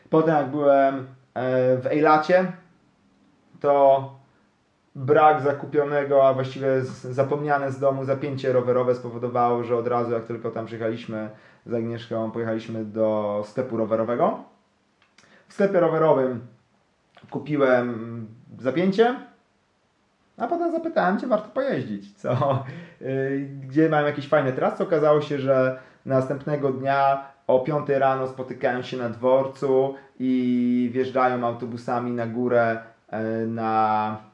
[0.09, 2.51] Potem jak byłem e, w Ejlacie,
[3.59, 4.18] to
[4.99, 6.81] brak zakupionego, a właściwie
[7.11, 11.29] zapomniane z domu zapięcie rowerowe spowodowało, że od razu jak tylko tam przyjechaliśmy
[11.65, 14.39] z Agnieszką, pojechaliśmy do sklepu rowerowego.
[15.47, 16.39] W sklepie rowerowym
[17.29, 18.27] kupiłem
[18.59, 19.15] zapięcie,
[20.37, 22.63] a potem zapytałem, gdzie warto pojeździć, co,
[23.01, 24.83] yy, gdzie mają jakieś fajne trasy.
[24.83, 32.11] Okazało się, że następnego dnia o 5 rano spotykają się na dworcu i wjeżdżają autobusami
[32.11, 32.77] na górę
[33.11, 34.28] yy, na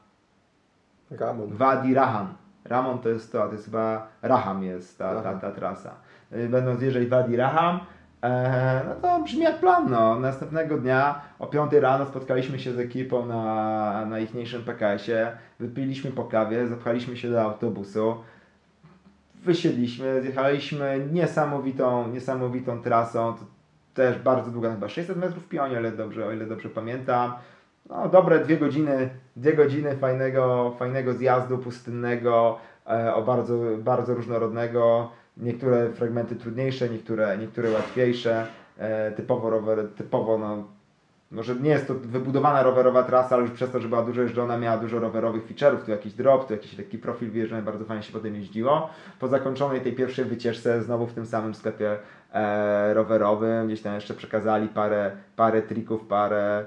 [1.10, 1.48] Ramon.
[1.52, 2.34] Wadi Raham.
[2.64, 5.94] Ramon to jest to, a to jest chyba Raham jest ta, ta, ta trasa.
[6.32, 7.80] Y, Będą zjeżdżać Wadi Raham,
[8.22, 9.90] e, no to brzmi jak plan.
[9.90, 10.20] No.
[10.20, 16.24] Następnego dnia o 5 rano spotkaliśmy się z ekipą na, na ichniejszym PKS-ie, wypiliśmy po
[16.24, 18.16] kawie, zapchaliśmy się do autobusu,
[19.34, 23.34] wysiedliśmy, zjechaliśmy niesamowitą, niesamowitą trasą,
[23.94, 27.32] też bardzo długa, chyba 600 metrów w pionie, ile dobrze, o ile dobrze pamiętam.
[27.90, 35.10] No, dobre dwie godziny, dwie godziny fajnego, fajnego zjazdu pustynnego, e, o bardzo, bardzo różnorodnego.
[35.36, 38.46] Niektóre fragmenty trudniejsze, niektóre, niektóre łatwiejsze.
[38.78, 40.64] E, typowo rower, typowo no,
[41.30, 44.58] może nie jest to wybudowana rowerowa trasa, ale już przez to, że była dużo jeżdżona,
[44.58, 48.12] miała dużo rowerowych feature'ów, tu jakiś drop, tu jakiś taki profil wyjeżdżany, bardzo fajnie się
[48.12, 48.90] potem jeździło.
[49.20, 51.96] Po zakończonej tej pierwszej wycieczce znowu w tym samym sklepie
[52.32, 56.64] e, rowerowym, gdzieś tam jeszcze przekazali parę, parę trików, parę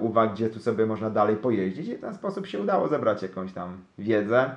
[0.00, 3.52] uwag, gdzie tu sobie można dalej pojeździć i w ten sposób się udało zebrać jakąś
[3.52, 4.50] tam wiedzę.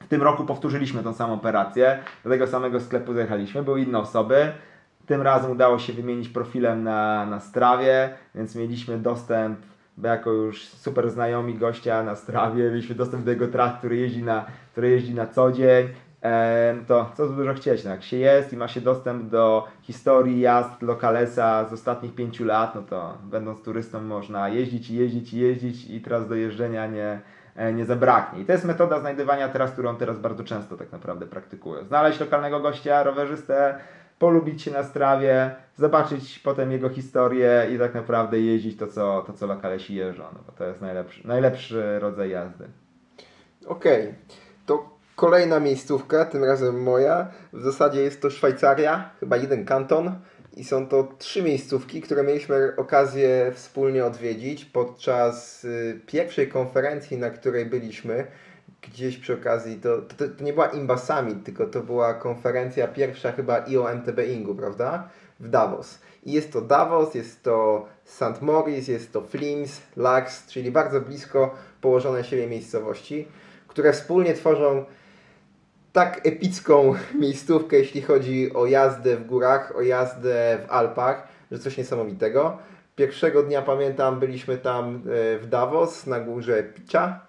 [0.00, 4.52] W tym roku powtórzyliśmy tą samą operację, do tego samego sklepu zajechaliśmy, były inne osoby.
[5.06, 9.58] Tym razem udało się wymienić profilem na, na strawie, więc mieliśmy dostęp,
[10.02, 14.44] jako już super znajomi gościa na strawie, mieliśmy dostęp do jego tras, który jeździ na,
[14.72, 15.88] który jeździ na co dzień.
[16.86, 20.40] To co tu dużo chcieć, no jak się jest i ma się dostęp do historii
[20.40, 25.38] jazd Lokalesa z ostatnich pięciu lat, no to będąc turystą można jeździć i jeździć i
[25.38, 27.20] jeździć i tras do jeżdżenia nie,
[27.56, 28.40] e, nie zabraknie.
[28.40, 31.84] I to jest metoda znajdywania tras, którą teraz bardzo często tak naprawdę praktykuję.
[31.84, 33.78] Znaleźć lokalnego gościa, rowerzystę,
[34.18, 39.32] polubić się na strawie, zobaczyć potem jego historię i tak naprawdę jeździć to, co, to,
[39.32, 42.64] co lokalesi jeżdżą, no bo to jest najlepszy, najlepszy rodzaj jazdy.
[43.66, 44.14] Okej,
[44.66, 47.28] to kolejna miejscówka, tym razem moja.
[47.52, 50.12] W zasadzie jest to Szwajcaria, chyba jeden kanton.
[50.56, 57.30] I są to trzy miejscówki, które mieliśmy okazję wspólnie odwiedzić podczas y, pierwszej konferencji, na
[57.30, 58.26] której byliśmy.
[58.82, 63.32] Gdzieś przy okazji, to, to, to nie była Imba Summit, tylko to była konferencja pierwsza
[63.32, 65.08] chyba IOMTB Ingu, prawda?
[65.40, 65.98] W Davos.
[66.24, 68.42] I jest to Davos, jest to St.
[68.42, 73.28] Moritz, jest to Flims, Lax, czyli bardzo blisko położone siebie miejscowości,
[73.68, 74.84] które wspólnie tworzą
[75.92, 81.76] tak epicką miejscówkę, jeśli chodzi o jazdę w górach, o jazdę w Alpach, że coś
[81.76, 82.58] niesamowitego.
[82.96, 87.26] Pierwszego dnia pamiętam, byliśmy tam e, w Davos na górze Picza.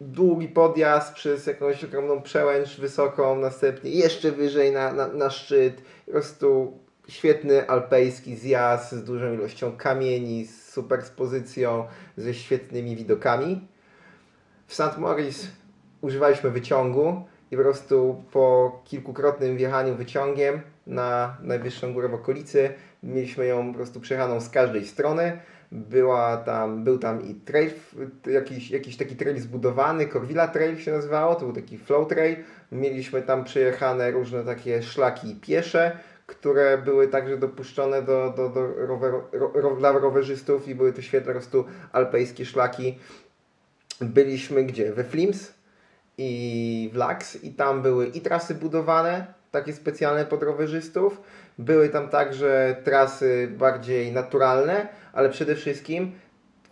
[0.00, 5.82] Długi podjazd przez jakąś ogromną przełęcz wysoką, następnie jeszcze wyżej na, na, na szczyt.
[6.06, 6.78] Po prostu
[7.08, 11.86] świetny alpejski zjazd z dużą ilością kamieni, z superspozycją,
[12.16, 13.68] ze świetnymi widokami.
[14.66, 14.98] W St.
[14.98, 15.46] Moritz
[16.00, 23.46] używaliśmy wyciągu i po prostu po kilkukrotnym wjechaniu wyciągiem na najwyższą górę w okolicy mieliśmy
[23.46, 25.38] ją po prostu przejechaną z każdej strony.
[25.72, 27.70] Była tam, był tam i trail,
[28.26, 32.36] jakiś, jakiś taki trail zbudowany, Corvilla Trail się nazywało, to był taki flow trail.
[32.72, 39.12] Mieliśmy tam przejechane różne takie szlaki piesze, które były także dopuszczone do, do, do rower,
[39.32, 42.98] ro, dla rowerzystów i były to świetne po prostu alpejskie szlaki.
[44.00, 44.92] Byliśmy gdzie?
[44.92, 45.54] We Flims
[46.18, 46.96] i w
[47.42, 51.20] i tam były i trasy budowane, takie specjalne pod rowerzystów.
[51.58, 56.12] Były tam także trasy bardziej naturalne, ale przede wszystkim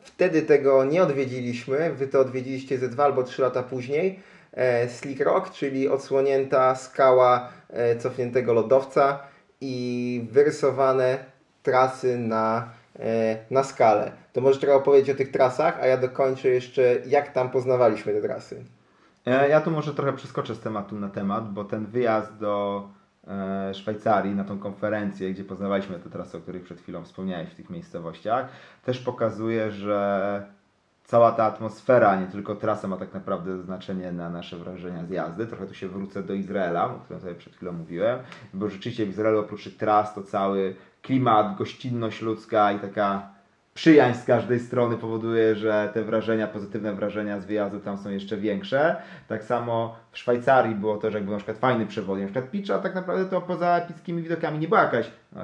[0.02, 1.92] wtedy tego nie odwiedziliśmy.
[1.92, 4.20] Wy to odwiedziliście ze dwa albo trzy lata później.
[4.52, 9.20] E, Slick Rock, czyli odsłonięta skała e, cofniętego lodowca
[9.60, 11.18] i wyrysowane
[11.62, 12.68] trasy na,
[12.98, 14.12] e, na skalę.
[14.32, 18.22] To może trochę opowiedzieć o tych trasach, a ja dokończę jeszcze, jak tam poznawaliśmy te
[18.22, 18.64] trasy.
[19.26, 22.88] E, Ja tu może trochę przeskoczę z tematu na temat, bo ten wyjazd do
[23.28, 27.54] e, Szwajcarii na tą konferencję, gdzie poznawaliśmy te trasy, o których przed chwilą wspomniałeś w
[27.54, 28.48] tych miejscowościach,
[28.84, 30.46] też pokazuje, że
[31.04, 35.46] cała ta atmosfera, nie tylko trasa ma tak naprawdę znaczenie na nasze wrażenia z jazdy.
[35.46, 38.18] Trochę tu się wrócę do Izraela, o którym sobie przed chwilą mówiłem,
[38.54, 43.31] bo rzeczywiście w Izraelu oprócz tras to cały klimat, gościnność ludzka i taka
[43.74, 48.36] przyjaźń z każdej strony powoduje, że te wrażenia, pozytywne wrażenia z wyjazdu tam są jeszcze
[48.36, 48.96] większe.
[49.28, 52.50] Tak samo w Szwajcarii było to, że jak był na przykład fajny przewodnik, na przykład
[52.50, 55.40] Picza, tak naprawdę to poza epickimi widokami nie była jakaś, no,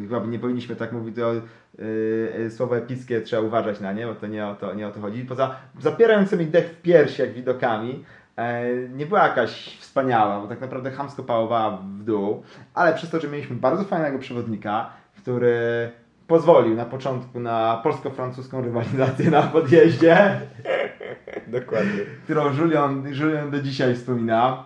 [0.00, 1.32] chyba nie powinniśmy tak mówić, to
[1.78, 5.00] yy, słowo epickie trzeba uważać na nie, bo to nie o to, nie o to
[5.00, 5.24] chodzi.
[5.24, 8.04] Poza zapierającymi dech w piersiach widokami,
[8.36, 12.42] e, nie była jakaś wspaniała, bo tak naprawdę hamsko pałowała w dół,
[12.74, 15.90] ale przez to, że mieliśmy bardzo fajnego przewodnika, który
[16.32, 20.40] pozwolił na początku na polsko-francuską rywalizację na podjeździe.
[21.46, 22.00] Dokładnie.
[22.24, 24.64] Którą Julian, Julian do dzisiaj wspomina.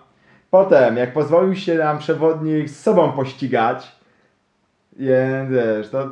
[0.51, 3.97] Potem, jak pozwolił się nam przewodnik z sobą pościgać,
[4.97, 6.03] więc wiesz, to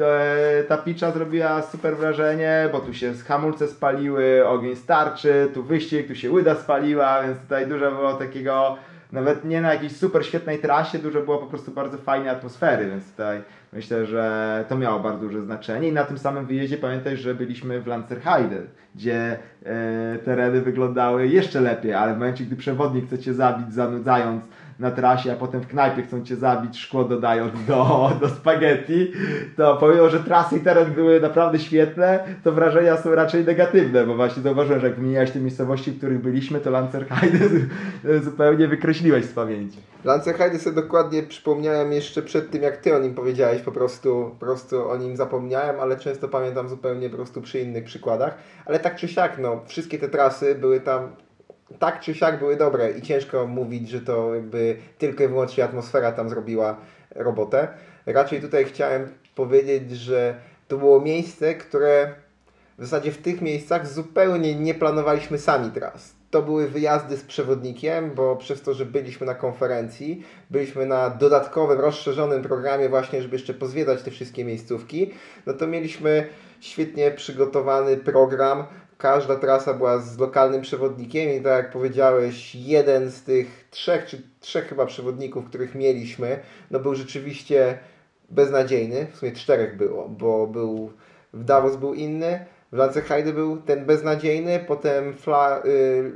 [0.00, 6.08] e, ta picza zrobiła super wrażenie, bo tu się hamulce spaliły, ogień starczy, tu wyścig,
[6.08, 8.76] tu się łyda spaliła, więc tutaj dużo było takiego
[9.12, 13.10] nawet nie na jakiejś super świetnej trasie, dużo było po prostu bardzo fajnej atmosfery, więc
[13.10, 13.42] tutaj
[13.72, 15.88] myślę, że to miało bardzo duże znaczenie.
[15.88, 18.62] I na tym samym wyjeździe pamiętaj, że byliśmy w Lanzerheide,
[18.94, 24.42] gdzie e, tereny wyglądały jeszcze lepiej, ale w momencie, gdy przewodnik chce Cię zabić zanudzając
[24.78, 29.12] na trasie, a potem w knajpie chcą Cię zabić, szkło dodając do, do spaghetti,
[29.56, 34.14] to pomimo, że trasy i teren były naprawdę świetne, to wrażenia są raczej negatywne, bo
[34.14, 37.38] właśnie zauważyłem, że jak wymieniałeś te miejscowości, w których byliśmy, to Lanzerheide
[38.24, 39.78] zupełnie wykreśliłeś z pamięci.
[40.04, 44.46] Lanzerheide sobie dokładnie przypomniałem jeszcze przed tym, jak Ty o nim powiedziałeś, po prostu, po
[44.46, 48.96] prostu o nim zapomniałem, ale często pamiętam zupełnie po prostu przy innych przykładach, ale tak
[48.96, 51.08] czy siak, no, wszystkie te trasy były tam
[51.78, 56.12] tak czy siak były dobre i ciężko mówić, że to jakby tylko i wyłącznie atmosfera
[56.12, 56.76] tam zrobiła
[57.14, 57.68] robotę.
[58.06, 60.34] Raczej tutaj chciałem powiedzieć, że
[60.68, 62.14] to było miejsce, które
[62.78, 66.14] w zasadzie w tych miejscach zupełnie nie planowaliśmy sami tras.
[66.30, 71.80] To były wyjazdy z przewodnikiem, bo przez to, że byliśmy na konferencji, byliśmy na dodatkowym,
[71.80, 75.10] rozszerzonym programie właśnie, żeby jeszcze pozwiedzać te wszystkie miejscówki,
[75.46, 76.28] no to mieliśmy
[76.60, 78.64] świetnie przygotowany program,
[78.98, 84.22] każda trasa była z lokalnym przewodnikiem i tak jak powiedziałeś, jeden z tych trzech, czy
[84.40, 86.38] trzech chyba przewodników, których mieliśmy,
[86.70, 87.78] no był rzeczywiście
[88.30, 90.92] beznadziejny, w sumie czterech było, bo był
[91.32, 95.68] w Davos był inny, w Lanceheide był ten beznadziejny, potem Fla, y,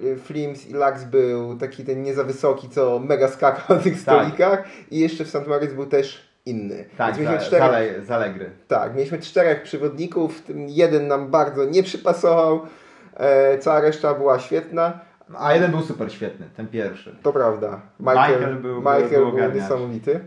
[0.06, 4.00] y, Flims i Lux był taki ten nie za wysoki, co mega skakał na tych
[4.00, 4.68] stolikach tak.
[4.90, 5.46] i jeszcze w St.
[5.46, 6.84] Moritz był też inny.
[6.96, 8.50] Tak, mieliśmy za, czterech, zalegry.
[8.68, 12.60] Tak, mieliśmy czterech przewodników, w tym jeden nam bardzo nie przypasował,
[13.14, 15.00] e, cała reszta była świetna.
[15.38, 17.16] A jeden był super świetny, ten pierwszy.
[17.22, 17.80] To prawda.
[18.00, 20.20] Michael, Michael był, Michael był, był niesamowity.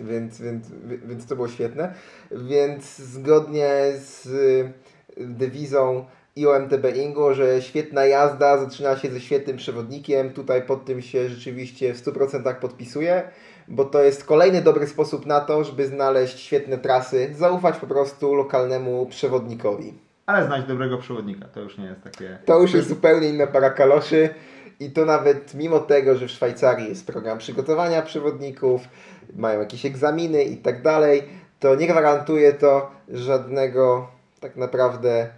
[0.00, 0.66] Więc, więc,
[1.04, 1.94] więc to było świetne.
[2.30, 4.72] Więc zgodnie z y,
[5.16, 6.04] dewizą
[6.36, 10.30] IOMTB Ingo, że świetna jazda zaczyna się ze świetnym przewodnikiem.
[10.30, 13.22] Tutaj pod tym się rzeczywiście w 100% podpisuję
[13.68, 18.34] bo to jest kolejny dobry sposób na to, żeby znaleźć świetne trasy, zaufać po prostu
[18.34, 19.94] lokalnemu przewodnikowi.
[20.26, 22.38] Ale znać dobrego przewodnika, to już nie jest takie...
[22.44, 24.34] To już jest zupełnie inna para kaloszy
[24.80, 28.80] i to nawet mimo tego, że w Szwajcarii jest program przygotowania przewodników,
[29.36, 31.22] mają jakieś egzaminy i tak dalej,
[31.60, 34.08] to nie gwarantuje to żadnego
[34.40, 35.28] tak naprawdę,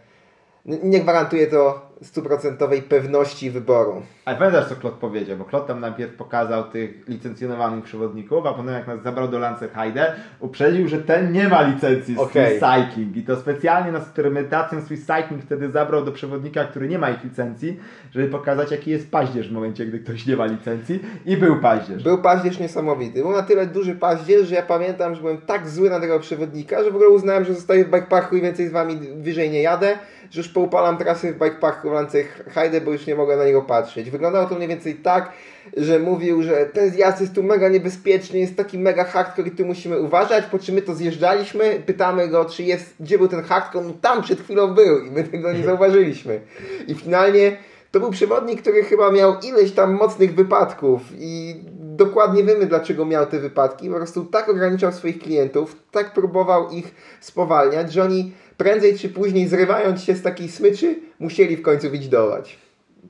[0.65, 4.03] nie gwarantuje to stuprocentowej pewności wyboru.
[4.25, 8.75] Ale pamiętasz, co Klot powiedział, bo Klot tam najpierw pokazał tych licencjonowanych przewodników, a potem
[8.75, 12.51] jak nas zabrał do Lancerheide, uprzedził, że ten nie ma licencji okay.
[12.51, 17.11] Cycling i to specjalnie na eksperymentację swój Cycling wtedy zabrał do przewodnika, który nie ma
[17.11, 17.81] ich licencji,
[18.11, 22.03] żeby pokazać, jaki jest paździerz w momencie, gdy ktoś nie ma licencji i był paździerz.
[22.03, 23.23] Był paździerz niesamowity.
[23.23, 26.85] Był na tyle duży paździerz, że ja pamiętam, że byłem tak zły na tego przewodnika,
[26.85, 29.99] że w ogóle uznałem, że zostaję w bikeparku i więcej z Wami wyżej nie jadę,
[30.31, 34.11] że już poupalam trasy w bikeparku w Heide, bo już nie mogę na niego patrzeć.
[34.11, 35.33] Wyglądało to mniej więcej tak,
[35.77, 39.67] że mówił, że ten zjazd jest tu mega niebezpieczny, jest taki mega hardcore i tu
[39.67, 43.87] musimy uważać, po czym my to zjeżdżaliśmy, pytamy go, czy jest, gdzie był ten hardcore,
[43.87, 46.41] no tam przed chwilą był i my tego nie zauważyliśmy.
[46.89, 47.57] I finalnie
[47.91, 53.27] to był przewodnik, który chyba miał ileś tam mocnych wypadków i dokładnie wiemy, dlaczego miał
[53.27, 53.91] te wypadki.
[53.91, 59.49] Po prostu tak ograniczał swoich klientów, tak próbował ich spowalniać, że oni prędzej czy później
[59.49, 62.59] zrywając się z takiej smyczy, musieli w końcu widzidować.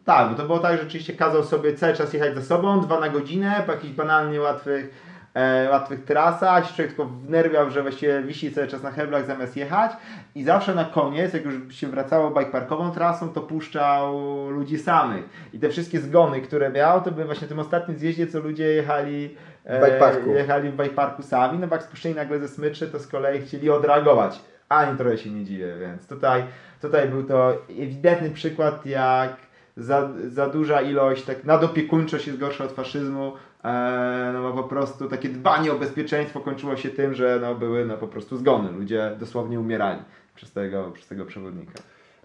[0.05, 3.01] Tak, bo to było tak, że rzeczywiście kazał sobie cały czas jechać ze sobą, dwa
[3.01, 4.95] na godzinę, po jakichś banalnie łatwych,
[5.35, 6.67] e, łatwych trasach.
[6.67, 9.93] Człowiek tylko wnerwiał, że właściwie wisi cały czas na heblach zamiast jechać.
[10.35, 14.21] I zawsze na koniec, jak już się wracało bikeparkową trasą, to puszczał
[14.51, 15.25] ludzi samych.
[15.53, 19.37] I te wszystkie zgony, które miał, to były właśnie tym ostatnim zjeździe, co ludzie jechali
[19.65, 20.31] w bikeparku.
[20.31, 23.71] jechali w bikeparku sami, no bo jak spuszczeni nagle ze smyczy, to z kolei chcieli
[23.71, 24.41] odreagować
[24.71, 26.45] ani trochę się nie dziwię, więc tutaj,
[26.81, 29.37] tutaj był to ewidentny przykład, jak
[29.77, 33.33] za, za duża ilość, tak nadopiekuńczość jest gorsza od faszyzmu,
[33.65, 37.85] e, no bo po prostu takie dbanie o bezpieczeństwo kończyło się tym, że no, były
[37.85, 40.01] no, po prostu zgony, ludzie dosłownie umierali
[40.35, 41.73] przez tego, przez tego przewodnika.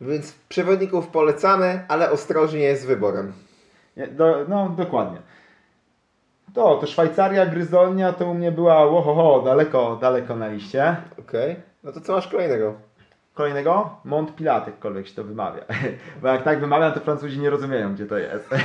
[0.02, 3.34] Więc przewodników polecamy, ale ostrożnie z wyborem.
[4.48, 5.18] No, dokładnie.
[6.54, 10.96] To, to Szwajcaria, Gryzolnia to u mnie była ohoho, daleko, daleko na liście.
[11.20, 11.56] Okej.
[11.84, 12.74] No to co masz kolejnego?
[13.34, 13.89] Kolejnego?
[14.06, 15.64] Mont Pilat, jakkolwiek się to wymawia.
[16.22, 18.50] Bo jak tak wymawiam, to Francuzi nie rozumieją, gdzie to jest.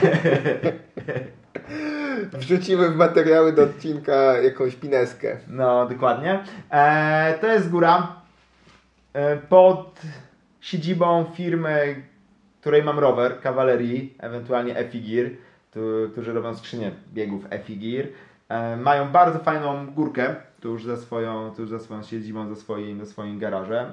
[2.33, 5.37] Wrzucimy w materiały do odcinka jakąś pineskę.
[5.49, 6.45] No, dokładnie.
[6.71, 8.17] E, to jest góra
[9.13, 10.01] e, pod
[10.61, 12.03] siedzibą firmy,
[12.61, 15.31] której mam rower, kawalerii, ewentualnie Efigir,
[16.13, 18.09] którzy robią skrzynię biegów Efigir.
[18.51, 23.07] E, mają bardzo fajną górkę tuż za swoją, tuż za swoją siedzibą, za swoim, za
[23.07, 23.87] swoim garażem,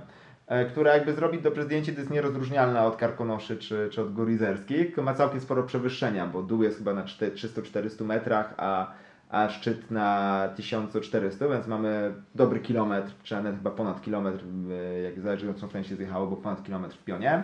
[0.48, 4.30] e, która jakby zrobić dobrze zdjęcie, to jest nierozróżnialna od karkonoszy czy, czy od gór
[4.30, 8.92] izerskich, ma całkiem sporo przewyższenia, bo dół jest chyba na 300-400 metrach, a,
[9.30, 15.20] a szczyt na 1400, więc mamy dobry kilometr, czy nawet chyba ponad kilometr, e, jak
[15.20, 17.44] zależy od którą się zjechało, bo ponad kilometr w pionie.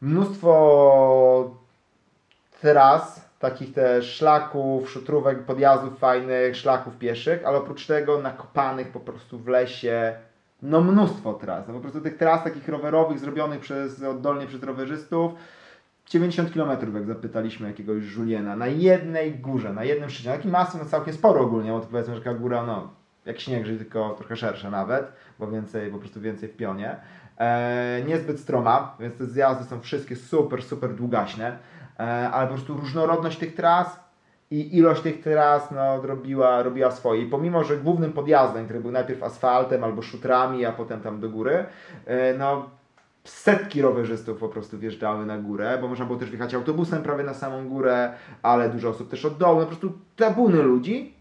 [0.00, 1.67] Mnóstwo
[2.60, 9.38] tras, takich też szlaków, szutrówek, podjazdów fajnych, szlaków pieszych, ale oprócz tego nakopanych po prostu
[9.38, 10.12] w lesie,
[10.62, 11.68] no mnóstwo tras.
[11.68, 15.32] No po prostu tych tras takich rowerowych zrobionych przez, oddolnie przez rowerzystów,
[16.08, 20.30] 90 km jak zapytaliśmy jakiegoś Juliena, na jednej górze, na jednym szczycie.
[20.30, 22.90] Taki masy no całkiem sporo ogólnie, bo to powiedzmy, że taka góra, no
[23.26, 26.96] jak śnieg, że tylko trochę szersza nawet, bo więcej, po prostu więcej w pionie.
[27.38, 31.58] E, niezbyt stroma, więc te zjazdy są wszystkie super, super długaśne,
[32.06, 34.00] ale po prostu różnorodność tych tras
[34.50, 37.22] i ilość tych tras no, robiła, robiła swoje.
[37.22, 41.30] I pomimo, że głównym podjazdem, który był najpierw asfaltem albo szutrami, a potem tam do
[41.30, 41.66] góry,
[42.06, 42.70] e, no
[43.24, 47.34] setki rowerzystów po prostu wjeżdżały na górę, bo można było też wjechać autobusem prawie na
[47.34, 51.14] samą górę, ale dużo osób też od dołu, no po prostu tabuny ludzi.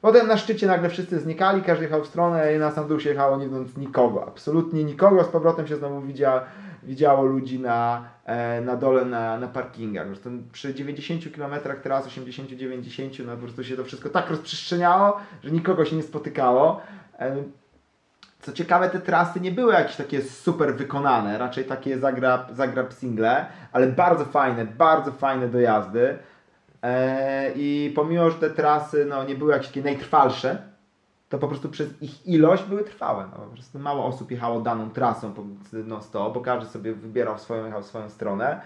[0.00, 3.10] Potem na szczycie nagle wszyscy znikali, każdy jechał w stronę i na sam dół się
[3.10, 5.24] jechało nie widząc nikogo, absolutnie nikogo.
[5.24, 6.40] Z powrotem się znowu widziało,
[6.82, 10.06] widziało ludzi na, e, na dole na, na parkingach.
[10.06, 15.50] Zresztą przy 90 km teraz, 80-90, no po prostu się to wszystko tak rozprzestrzeniało, że
[15.50, 16.80] nikogo się nie spotykało.
[17.18, 17.36] E,
[18.40, 23.46] co ciekawe, te trasy nie były jakieś takie super wykonane, raczej takie zagrab, zagrab single,
[23.72, 26.18] ale bardzo fajne, bardzo fajne dojazdy.
[26.82, 30.71] Eee, I pomimo, że te trasy no, nie były jakieś takie najtrwalsze,
[31.32, 33.28] to po prostu przez ich ilość były trwałe.
[33.32, 35.34] No, po prostu mało osób jechało daną trasą
[35.72, 38.60] non stop, bo każdy sobie wybierał swoją, jechał swoją stronę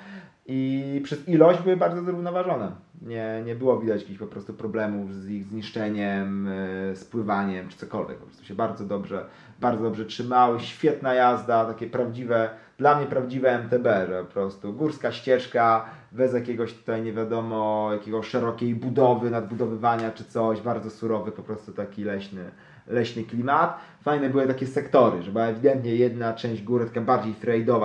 [0.49, 2.73] i przez ilość były bardzo zrównoważone.
[3.03, 6.49] Nie, nie było widać jakichś po prostu problemów z ich zniszczeniem,
[6.89, 8.19] yy, spływaniem czy cokolwiek.
[8.19, 9.25] Po prostu się bardzo dobrze,
[9.61, 10.61] bardzo dobrze trzymały.
[10.61, 16.75] Świetna jazda, takie prawdziwe, dla mnie prawdziwe MTB, że po prostu górska ścieżka bez jakiegoś
[16.75, 22.51] tutaj nie wiadomo, jakiego szerokiej budowy, nadbudowywania czy coś, bardzo surowy, po prostu taki leśny,
[22.89, 23.79] leśny klimat.
[24.03, 27.35] Fajne były takie sektory, że była ewidentnie jedna część góry taka bardziej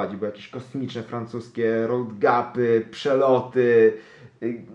[0.08, 3.93] gdzie były jakieś kosmiczne francuskie road gapy, przeloty,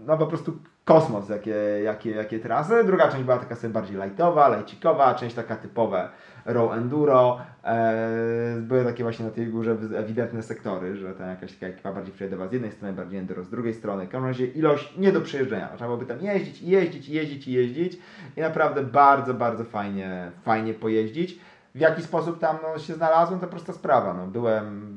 [0.07, 1.55] no po prostu kosmos, jakie,
[1.85, 2.85] jakie, jakie trasy.
[2.85, 6.09] Druga część była taka sobie bardziej lightowa, lajcikowa, część taka typowe
[6.47, 7.38] row enduro.
[7.64, 12.14] Eee, były takie właśnie na tej górze ewidentne sektory, że tam jakaś taka ekipa bardziej
[12.14, 14.07] fredowa z jednej strony, bardziej enduro z drugiej strony.
[14.07, 15.68] W każdym razie ilość nie do przejeżdżenia.
[15.68, 17.99] Trzeba byłoby tam jeździć, jeździć, jeździć i jeździć
[18.36, 21.38] i naprawdę bardzo, bardzo fajnie, fajnie pojeździć.
[21.74, 24.14] W jaki sposób tam no, się znalazłem, to prosta sprawa.
[24.14, 24.97] No, byłem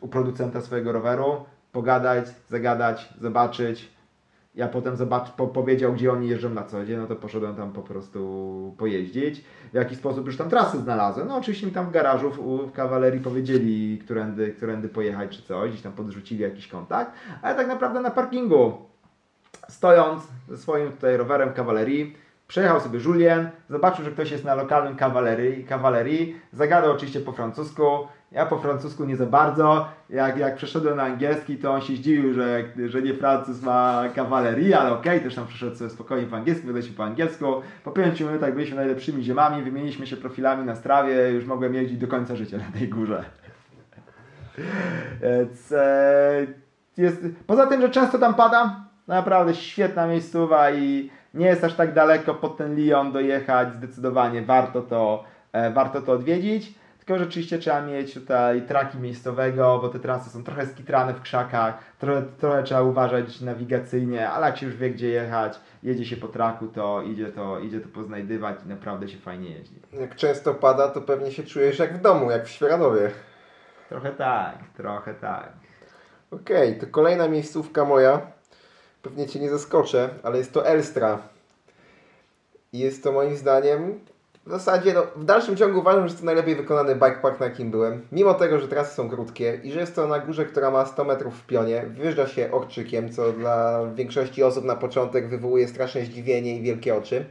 [0.00, 3.94] u producenta swojego roweru, pogadać, zagadać, zobaczyć,
[4.54, 7.72] ja potem zobacz, po, powiedział, gdzie oni jeżdżą na co dzień, no to poszedłem tam
[7.72, 9.44] po prostu pojeździć.
[9.72, 11.28] W jaki sposób już tam trasy znalazłem.
[11.28, 15.70] No oczywiście mi tam w garażu w, w kawalerii powiedzieli, którędy, którędy pojechać czy coś,
[15.70, 18.72] gdzieś tam podrzucili jakiś kontakt, ale tak naprawdę na parkingu
[19.68, 22.16] stojąc ze swoim tutaj rowerem kawalerii,
[22.48, 28.08] Przejechał sobie Julien, zobaczył, że ktoś jest na lokalnym kawalerii, kawalerii zagadał oczywiście po francusku,
[28.34, 29.88] ja po francusku nie za bardzo.
[30.10, 34.74] Jak, jak przeszedłem na angielski, to on się zdziwił, że, że nie Francuz ma kawalerii,
[34.74, 37.46] ale okej, okay, też tam przeszedł sobie spokojnie po angielsku, wydaliśmy po angielsku.
[37.84, 42.08] Po 5 minutach byliśmy najlepszymi ziemami, wymieniliśmy się profilami na strawie, już mogłem jeździć do
[42.08, 43.24] końca życia na tej górze.
[45.22, 46.46] Więc, e,
[46.96, 51.94] jest, poza tym, że często tam pada, naprawdę świetna miejscowa i nie jest aż tak
[51.94, 56.74] daleko pod ten Lyon dojechać, zdecydowanie warto to, e, warto to odwiedzić.
[56.98, 61.78] tylko rzeczywiście trzeba mieć tutaj traki miejscowego, bo te trasy są trochę skitrane w krzakach,
[61.98, 66.28] trochę, trochę trzeba uważać nawigacyjnie, ale jak się już wie gdzie jechać, jedzie się po
[66.28, 69.80] traku, to idzie to, idzie to poznajdywać i naprawdę się fajnie jeździ.
[69.92, 73.10] Jak często pada, to pewnie się czujesz jak w domu, jak w Świeradowie.
[73.88, 75.52] Trochę tak, trochę tak.
[76.30, 78.20] Okej, to kolejna miejscówka moja.
[79.04, 81.18] Pewnie Cię nie zaskoczę, ale jest to Elstra.
[82.72, 84.00] I jest to moim zdaniem
[84.46, 87.70] w zasadzie, no, w dalszym ciągu uważam, że to najlepiej wykonany bike park, na jakim
[87.70, 88.06] byłem.
[88.12, 91.04] Mimo tego, że trasy są krótkie i że jest to na górze, która ma 100
[91.04, 96.56] metrów w pionie, wyjeżdża się orczykiem, co dla większości osób na początek wywołuje straszne zdziwienie
[96.56, 97.24] i wielkie oczy.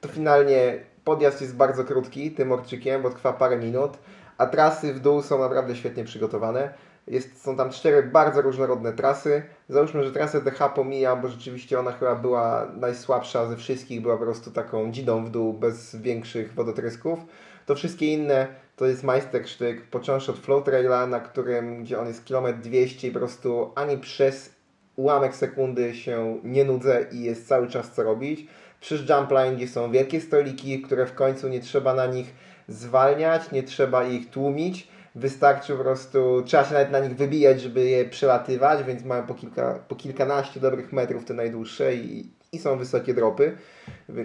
[0.00, 3.98] To finalnie podjazd jest bardzo krótki tym orczykiem, bo trwa parę minut,
[4.38, 6.72] a trasy w dół są naprawdę świetnie przygotowane.
[7.06, 9.42] Jest, są tam cztery bardzo różnorodne trasy.
[9.68, 14.24] Załóżmy, że trasę DH pomijam, bo rzeczywiście ona chyba była najsłabsza ze wszystkich, była po
[14.24, 17.18] prostu taką dzidą w dół, bez większych wodotrysków.
[17.66, 18.46] To wszystkie inne
[18.76, 23.10] to jest majstersztyk, począwszy od flow traila, na którym, gdzie on jest kilometr 200 i
[23.10, 24.54] po prostu ani przez
[24.96, 28.46] ułamek sekundy się nie nudzę i jest cały czas co robić.
[28.80, 32.34] Przez jump line, gdzie są wielkie stoliki, które w końcu nie trzeba na nich
[32.68, 37.84] zwalniać, nie trzeba ich tłumić wystarczy po prostu, trzeba się nawet na nich wybijać, żeby
[37.84, 42.78] je przelatywać, więc mają po, kilka, po kilkanaście dobrych metrów te najdłuższe i, i są
[42.78, 43.56] wysokie dropy,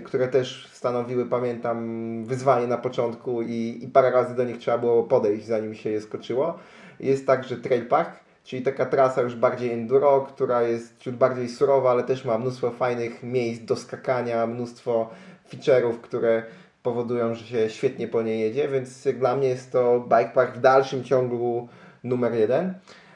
[0.06, 5.04] które też stanowiły, pamiętam, wyzwanie na początku i, i parę razy do nich trzeba było
[5.04, 6.60] podejść, zanim się je skoczyło.
[7.00, 8.10] Jest także trail park,
[8.44, 12.72] czyli taka trasa już bardziej enduro, która jest ciut bardziej surowa, ale też ma mnóstwo
[12.72, 15.10] fajnych miejsc do skakania, mnóstwo
[15.50, 16.44] feature'ów, które
[16.88, 20.56] powodują, że się świetnie po niej jedzie, więc jak dla mnie jest to bike park
[20.56, 21.68] w dalszym ciągu
[22.04, 22.74] numer jeden.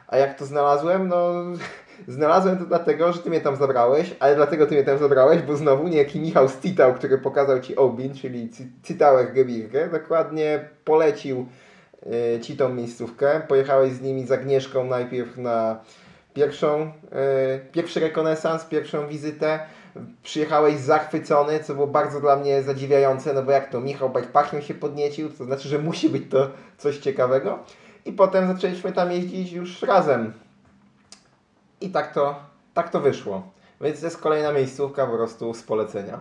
[0.08, 1.08] A jak to znalazłem?
[1.08, 1.34] No,
[2.08, 5.56] znalazłem to dlatego, że Ty mnie tam zabrałeś, ale dlatego Ty mnie tam zabrałeś, bo
[5.56, 8.50] znowu niejaki Michał Stitał, który pokazał Ci Obin, czyli
[8.84, 11.46] Citałek Gebirge, dokładnie polecił
[12.36, 13.42] y, Ci tą miejscówkę.
[13.48, 15.80] Pojechałeś z nimi z Agnieszką najpierw na
[16.34, 16.92] pierwszą, y,
[17.72, 19.60] pierwszy rekonesans, pierwszą wizytę,
[20.24, 24.74] przyjechałeś zachwycony, co było bardzo dla mnie zadziwiające, no bo jak to Michał Bajpachnią się
[24.74, 27.60] podniecił, to znaczy, że musi być to coś ciekawego.
[28.06, 30.34] I potem zaczęliśmy tam jeździć już razem.
[31.82, 32.40] I tak to,
[32.74, 33.52] tak to wyszło.
[33.82, 36.20] Więc to jest kolejna miejscówka po prostu z polecenia.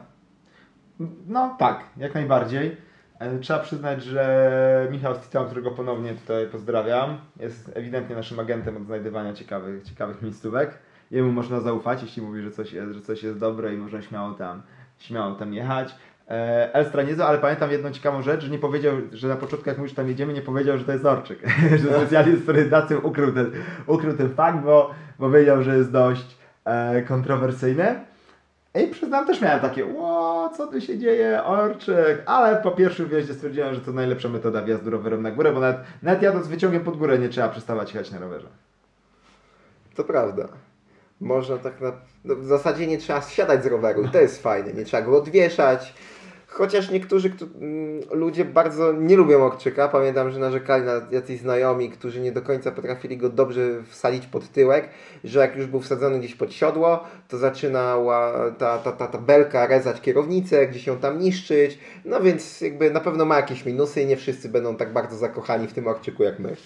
[1.26, 2.76] No tak, jak najbardziej.
[3.18, 8.86] E, trzeba przyznać, że Michał Stitam, którego ponownie tutaj pozdrawiam, jest ewidentnie naszym agentem od
[8.86, 10.78] znajdywania ciekawych, ciekawych miejscówek
[11.10, 14.32] jemu można zaufać, jeśli mówi, że coś jest, że coś jest dobre i można śmiało
[14.32, 14.62] tam,
[14.98, 15.94] śmiało tam jechać.
[16.30, 19.78] E, Elstra niezła, ale pamiętam jedną ciekawą rzecz, że nie powiedział, że na początku jak
[19.78, 21.38] mówisz, tam jedziemy, nie powiedział, że to jest Orczyk.
[21.82, 23.50] że specjalnie z prezydencją ukrył ten,
[23.86, 28.00] ukrył ten fakt, bo, bo wiedział, że jest dość e, kontrowersyjny.
[28.74, 32.22] I przyznam, też miałem takie, ło, co tu się dzieje, Orczyk.
[32.26, 35.76] Ale po pierwszym wjeździe stwierdziłem, że to najlepsza metoda wjazdu rowerem na górę, bo nawet,
[36.02, 38.48] nawet jadąc wyciągiem pod górę nie trzeba przestawać jechać na rowerze.
[39.94, 40.48] To prawda.
[41.20, 41.92] Można tak na...
[42.24, 44.72] No w zasadzie nie trzeba siadać z roweru to jest fajne.
[44.72, 45.94] Nie trzeba go odwieszać.
[46.46, 49.88] Chociaż niektórzy kto, mm, ludzie bardzo nie lubią okczyka.
[49.88, 54.48] Pamiętam, że narzekali na jacyś znajomi, którzy nie do końca potrafili go dobrze wsadzić pod
[54.48, 54.88] tyłek,
[55.24, 59.66] że jak już był wsadzony gdzieś pod siodło, to zaczynała ta, ta, ta, ta belka
[59.66, 61.78] rezać kierownicę, gdzieś ją tam niszczyć.
[62.04, 65.66] No więc jakby na pewno ma jakieś minusy i nie wszyscy będą tak bardzo zakochani
[65.66, 66.56] w tym okczyku jak my.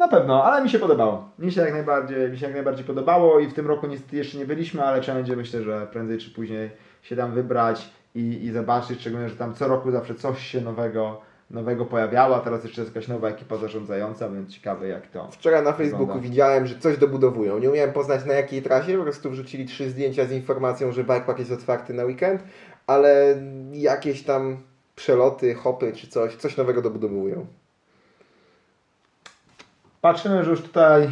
[0.00, 1.28] Na pewno, ale mi się podobało.
[1.38, 4.38] Mi się jak najbardziej, mi się jak najbardziej podobało i w tym roku niestety jeszcze
[4.38, 6.70] nie byliśmy, ale trzeba będzie myślę, że prędzej czy później
[7.02, 11.20] się tam wybrać i, i zobaczyć, szczególnie, że tam co roku zawsze coś się nowego,
[11.50, 15.64] nowego pojawiało, a teraz jeszcze jest jakaś nowa ekipa zarządzająca, więc ciekawe jak to Wczoraj
[15.64, 16.28] na Facebooku wygląda.
[16.28, 17.58] widziałem, że coś dobudowują.
[17.58, 21.38] Nie umiałem poznać na jakiej trasie, po prostu wrzucili trzy zdjęcia z informacją, że bikepark
[21.38, 22.42] jest otwarty na weekend,
[22.86, 23.36] ale
[23.72, 24.56] jakieś tam
[24.96, 27.46] przeloty, hopy czy coś, coś nowego dobudowują.
[30.00, 31.10] Patrzymy, że już tutaj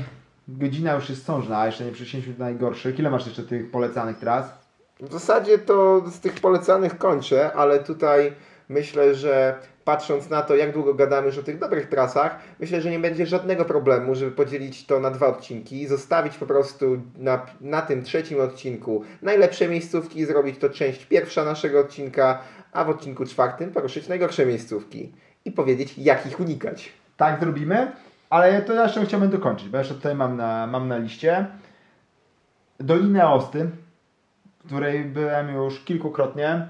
[0.49, 2.99] godzina już jest sążna, a jeszcze nie przeszliśmy do najgorszych.
[2.99, 4.53] Ile masz jeszcze tych polecanych tras?
[5.01, 8.33] W zasadzie to z tych polecanych kończę, ale tutaj
[8.69, 12.91] myślę, że patrząc na to, jak długo gadamy już o tych dobrych trasach, myślę, że
[12.91, 17.47] nie będzie żadnego problemu, żeby podzielić to na dwa odcinki i zostawić po prostu na,
[17.61, 22.39] na tym trzecim odcinku najlepsze miejscówki, zrobić to część pierwsza naszego odcinka,
[22.73, 25.13] a w odcinku czwartym poruszyć najgorsze miejscówki
[25.45, 26.93] i powiedzieć, jak ich unikać.
[27.17, 27.93] Tak zrobimy.
[28.31, 31.47] Ale to jeszcze chciałbym dokończyć, bo jeszcze tutaj mam na, mam na liście
[32.81, 33.71] Dolinę Osty,
[34.59, 36.69] w której byłem już kilkukrotnie.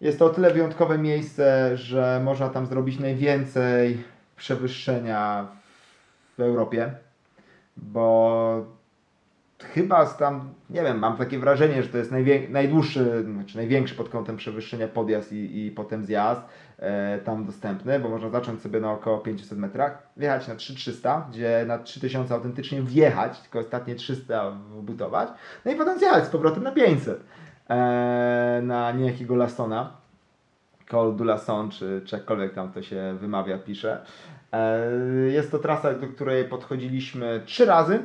[0.00, 4.04] Jest to o tyle wyjątkowe miejsce, że można tam zrobić najwięcej
[4.36, 5.46] przewyższenia
[6.38, 6.94] w Europie,
[7.76, 8.79] bo
[9.64, 12.12] chyba z tam, nie wiem, mam takie wrażenie, że to jest
[12.48, 16.42] najdłuższy, znaczy największy pod kątem przewyższenia podjazd i, i potem zjazd
[16.78, 21.64] e, tam dostępny, bo można zacząć sobie na około 500 metrach, wjechać na 3300, gdzie
[21.66, 25.28] na 3000 autentycznie wjechać, tylko ostatnie 300 wbudować,
[25.64, 27.20] no i potem zjechać z powrotem na 500
[27.70, 30.00] e, na niejakiego Lastona,
[30.90, 34.04] Col du Lasson, czy, czy jakkolwiek tam to się wymawia, pisze.
[34.52, 34.90] E,
[35.28, 38.02] jest to trasa, do której podchodziliśmy trzy razy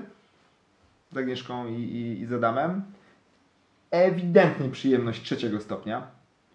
[1.15, 2.81] z Agnieszką i, i, i z Adamem.
[3.91, 6.07] Ewidentnie przyjemność trzeciego stopnia,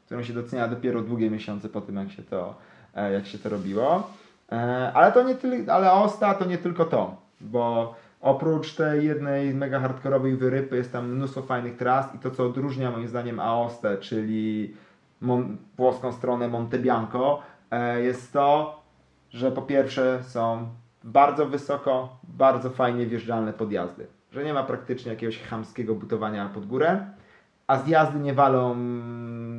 [0.06, 2.54] którą się docenia dopiero długie miesiące po tym, jak się to,
[2.94, 4.10] e, jak się to robiło.
[4.52, 9.54] E, Ale to nie tylko, ale Osta to nie tylko to, bo oprócz tej jednej
[9.54, 13.98] mega hardkorowej wyrypy jest tam mnóstwo fajnych tras i to, co odróżnia moim zdaniem Aostę,
[13.98, 14.74] czyli
[15.20, 18.80] mon, włoską stronę Monte Bianco, e, jest to,
[19.30, 20.68] że po pierwsze są
[21.04, 24.19] bardzo wysoko, bardzo fajnie wjeżdżalne podjazdy.
[24.32, 27.06] Że nie ma praktycznie jakiegoś chamskiego butowania pod górę,
[27.66, 28.76] a zjazdy nie walą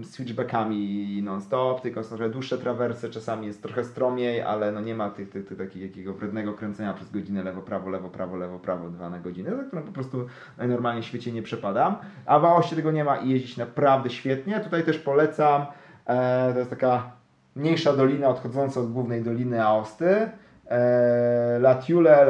[0.03, 5.09] switchbackami non-stop, tylko są trochę dłuższe trawersy, czasami jest trochę stromiej, ale no nie ma
[5.09, 9.09] tych, tych, tych takiego wrednego kręcenia przez godzinę lewo, prawo, lewo, prawo, lewo, prawo, dwa
[9.09, 11.95] na godzinę, za którą po prostu najnormalniej w świecie nie przepadam.
[12.26, 14.59] A w Aoście tego nie ma i jeździć naprawdę świetnie.
[14.59, 15.65] Tutaj też polecam,
[16.05, 17.11] e, to jest taka
[17.55, 20.30] mniejsza dolina odchodząca od głównej doliny Aosty,
[20.67, 22.26] e, Latule,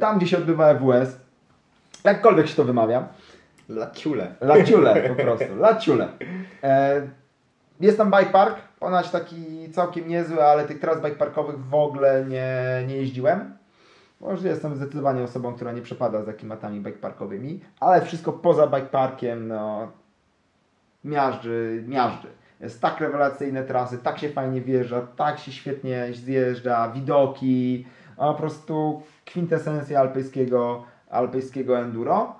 [0.00, 1.16] tam gdzie się odbywa EWS,
[2.04, 3.08] jakkolwiek się to wymawia.
[3.68, 4.34] Laciule.
[4.40, 6.08] Laciule po prostu, Laciule.
[6.62, 7.02] E,
[7.80, 12.24] jest tam bike park, ponoć taki całkiem niezły, ale tych tras bike parkowych w ogóle
[12.28, 13.56] nie, nie jeździłem.
[14.20, 18.86] Może jestem zdecydowanie osobą, która nie przepada za klimatami bike parkowymi, ale wszystko poza bike
[18.86, 19.92] parkiem, no
[21.04, 22.28] miażdży, miażdży.
[22.60, 27.86] Jest tak rewelacyjne trasy, tak się fajnie wjeżdża, tak się świetnie zjeżdża, widoki,
[28.16, 32.34] a po prostu kwintesencja alpejskiego, alpejskiego enduro.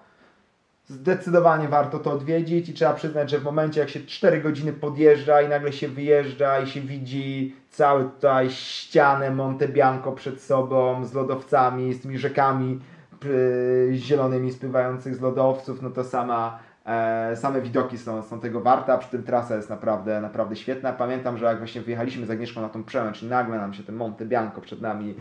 [0.88, 5.42] Zdecydowanie warto to odwiedzić i trzeba przyznać, że w momencie jak się 4 godziny podjeżdża
[5.42, 11.14] i nagle się wyjeżdża i się widzi całe tutaj ścianę Monte Bianco przed sobą z
[11.14, 12.80] lodowcami, z tymi rzekami
[13.24, 18.92] yy, zielonymi spływających z lodowców, no to sama, e, same widoki są, są tego warte,
[18.92, 20.92] a przy tym trasa jest naprawdę, naprawdę świetna.
[20.92, 23.96] Pamiętam, że jak właśnie wyjechaliśmy z Agnieszką na tą przełęcz i nagle nam się ten
[23.96, 25.14] Monte Bianco przed nami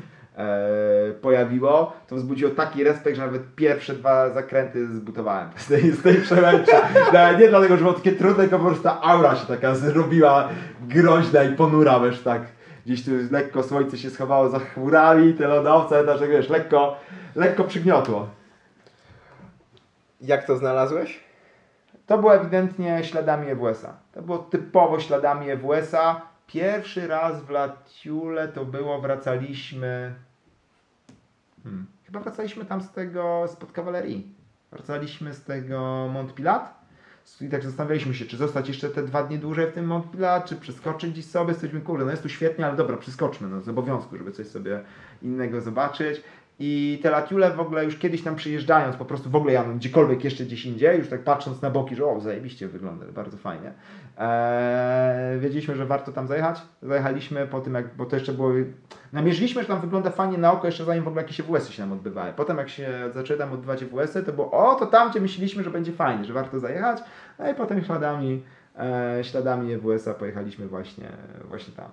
[1.22, 6.16] pojawiło, to wzbudziło taki respekt, że nawet pierwsze dwa zakręty zbutowałem z tej, z tej
[6.16, 6.72] przełęczy.
[7.14, 10.50] Nawet nie dlatego, że było takie trudne, tylko po prostu ta aura się taka zrobiła
[10.82, 12.42] groźna i ponura, wiesz, tak
[12.86, 16.98] gdzieś tu lekko słońce się schowało za chmurami, te lodowce, także wiesz, lekko,
[17.36, 18.28] lekko przygniotło.
[20.22, 21.20] Jak to znalazłeś?
[22.06, 23.94] To było ewidentnie śladami EWS-a.
[24.14, 26.22] To było typowo śladami EWS-a.
[26.48, 30.16] Pierwszy raz w Latiule to było, wracaliśmy...
[31.64, 31.86] Hmm.
[32.06, 34.36] Chyba wracaliśmy tam z tego, spod kawalerii.
[34.72, 36.86] Wracaliśmy z tego Montpilat.
[37.42, 40.56] I tak zastanawialiśmy się, czy zostać jeszcze te dwa dni dłużej w tym Montpilat, czy
[40.56, 41.54] przeskoczyć gdzieś sobie.
[41.54, 44.80] Stwierdziliśmy, kurde, no jest tu świetnie, ale dobra, przeskoczmy, no z obowiązku, żeby coś sobie
[45.22, 46.22] innego zobaczyć.
[46.60, 50.24] I te latiule w ogóle już kiedyś tam przyjeżdżając, po prostu w ogóle jadą gdziekolwiek
[50.24, 53.74] jeszcze gdzieś indziej, już tak patrząc na boki, że o, zajebiście wygląda, bardzo fajnie.
[54.18, 56.62] Eee, wiedzieliśmy, że warto tam zajechać.
[56.82, 58.52] Zajechaliśmy po tym, jak, bo to jeszcze było,
[59.14, 61.92] namierzyliśmy, że tam wygląda fajnie na oko, jeszcze zanim w ogóle jakieś WS-y się nam
[61.92, 62.34] odbywały.
[62.36, 65.70] Potem jak się zaczęły tam odbywać WS-y, to było, o, to tam, gdzie myśleliśmy, że
[65.70, 67.00] będzie fajnie, że warto zajechać.
[67.40, 68.44] No i potem śladami,
[68.80, 71.10] e, śladami EWS-a pojechaliśmy właśnie,
[71.50, 71.90] właśnie tam.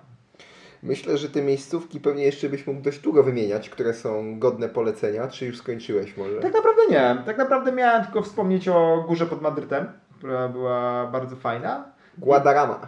[0.83, 5.27] Myślę, że te miejscówki pewnie jeszcze byś mógł dość długo wymieniać, które są godne polecenia.
[5.27, 6.39] Czy już skończyłeś może?
[6.39, 7.17] Tak naprawdę nie.
[7.25, 9.85] Tak naprawdę miałem tylko wspomnieć o górze pod Madrytem,
[10.17, 11.92] która była bardzo fajna.
[12.17, 12.79] Guadarrama.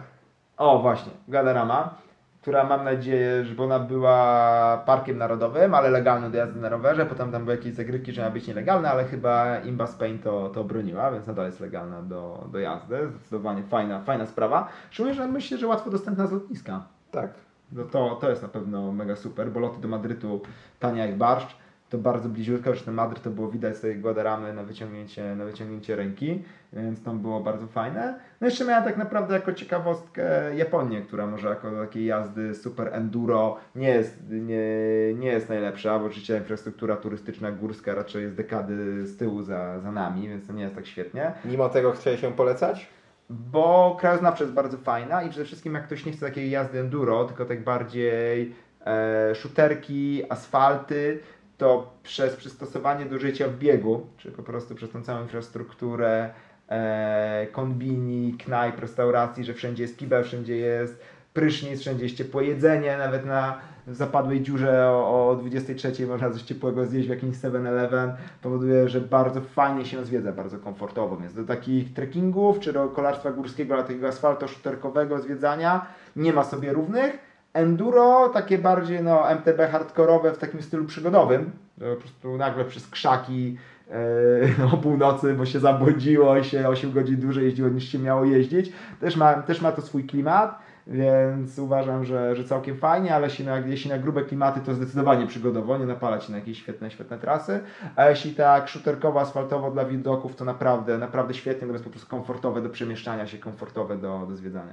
[0.56, 1.94] O, właśnie, Gadarama,
[2.40, 7.06] która mam nadzieję, że ona była parkiem narodowym, ale legalną do jazdy na rowerze.
[7.06, 10.64] Potem tam były jakieś zagrywki, że miała być nielegalna, ale chyba Imba Spain to, to
[10.64, 13.08] broniła, więc nadal jest legalna do, do jazdy.
[13.08, 14.68] Zdecydowanie fajna, fajna sprawa.
[14.90, 16.82] Szczególnie, że myślę, że łatwo dostępna z lotniska.
[17.10, 17.30] Tak.
[17.72, 20.40] No to, to jest na pewno mega super, bo loty do Madrytu
[20.78, 21.56] tania jak barszcz,
[21.90, 25.44] to bardzo bliziutko, że ten Madryt to było widać z tej Guadaramy na wyciągnięcie, na
[25.44, 28.18] wyciągnięcie ręki, więc tam było bardzo fajne.
[28.40, 33.56] No jeszcze miałem tak naprawdę jako ciekawostkę Japonię, która może jako takiej jazdy super enduro
[33.74, 34.68] nie jest, nie,
[35.14, 39.92] nie jest najlepsza, bo oczywiście infrastruktura turystyczna górska raczej jest dekady z tyłu za, za
[39.92, 41.32] nami, więc to nie jest tak świetnie.
[41.44, 42.88] Mimo tego chciałeś ją polecać?
[43.30, 47.24] Bo krajoznawcza jest bardzo fajna i przede wszystkim jak ktoś nie chce takiej jazdy enduro,
[47.24, 48.54] tylko tak bardziej
[48.86, 51.18] e, shooterki, asfalty,
[51.58, 56.30] to przez przystosowanie do życia w biegu, czy po prostu przez tą całą infrastrukturę
[56.68, 61.02] e, konbini, knajp, restauracji, że wszędzie jest kibel, wszędzie jest
[61.34, 66.86] prysznic, wszędzie jest ciepłe jedzenie, nawet na zapadłej dziurze o, o 23 można coś ciepłego
[66.86, 68.12] zjeść w jakimś 7-Eleven.
[68.42, 71.16] Powoduje, że bardzo fajnie się zwiedza, bardzo komfortowo.
[71.16, 75.86] Więc do takich trekkingów czy do kolarstwa górskiego, ale takiego asfalto-szuterkowego zwiedzania
[76.16, 77.18] nie ma sobie równych.
[77.56, 81.50] Enduro, takie bardziej no, MTB hardkorowe w takim stylu przygodowym.
[81.78, 83.58] To Po prostu nagle przez krzaki
[83.90, 88.24] e, o północy, bo się zabłodziło i się 8 godzin dłużej jeździło niż się miało
[88.24, 88.72] jeździć.
[89.00, 93.44] Też ma, też ma to swój klimat, więc uważam, że, że całkiem fajnie, ale jeśli
[93.44, 97.60] na, jeśli na grube klimaty to zdecydowanie przygodowo, nie napalać na jakieś świetne, świetne trasy,
[97.96, 102.62] a jeśli tak szuterkowo, asfaltowo dla widoków, to naprawdę, naprawdę świetnie, natomiast po prostu komfortowe
[102.62, 104.72] do przemieszczania się, komfortowe do, do zwiedzania.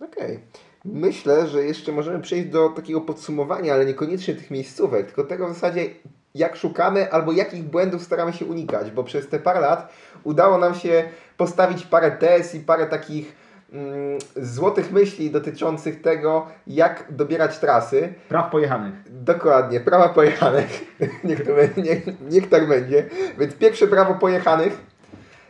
[0.00, 0.40] Okej.
[0.84, 5.52] Myślę, że jeszcze możemy przejść do takiego podsumowania, ale niekoniecznie tych miejscówek, tylko tego w
[5.54, 5.86] zasadzie
[6.34, 9.92] jak szukamy albo jakich błędów staramy się unikać, bo przez te parę lat
[10.24, 11.04] udało nam się
[11.36, 13.36] postawić parę tez i parę takich
[13.72, 18.14] mm, złotych myśli dotyczących tego, jak dobierać trasy.
[18.28, 18.94] Praw pojechanych.
[19.10, 20.96] Dokładnie, prawa pojechanych.
[21.24, 21.50] niech, to,
[21.82, 23.08] niech, niech tak będzie.
[23.38, 24.80] Więc pierwsze prawo pojechanych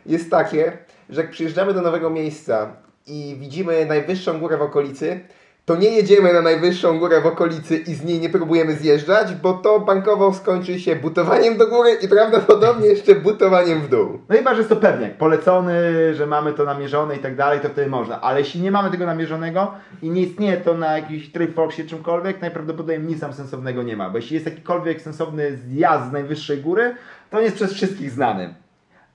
[0.05, 0.77] jest takie,
[1.09, 5.19] że jak przyjeżdżamy do nowego miejsca i widzimy najwyższą górę w okolicy,
[5.65, 9.53] to nie jedziemy na najwyższą górę w okolicy i z niej nie próbujemy zjeżdżać, bo
[9.53, 14.19] to bankowo skończy się butowaniem do góry i prawdopodobnie jeszcze butowaniem w dół.
[14.29, 15.73] No chyba, że jest to pewniak, polecony,
[16.13, 18.21] że mamy to namierzone i tak dalej, to wtedy można.
[18.21, 22.99] Ale jeśli nie mamy tego namierzonego i nie istnieje to na jakiś Trifoxie czymkolwiek, najprawdopodobniej
[22.99, 24.09] nic tam sensownego nie ma.
[24.09, 26.95] Bo jeśli jest jakikolwiek sensowny zjazd z najwyższej góry,
[27.29, 28.55] to on jest przez wszystkich znany.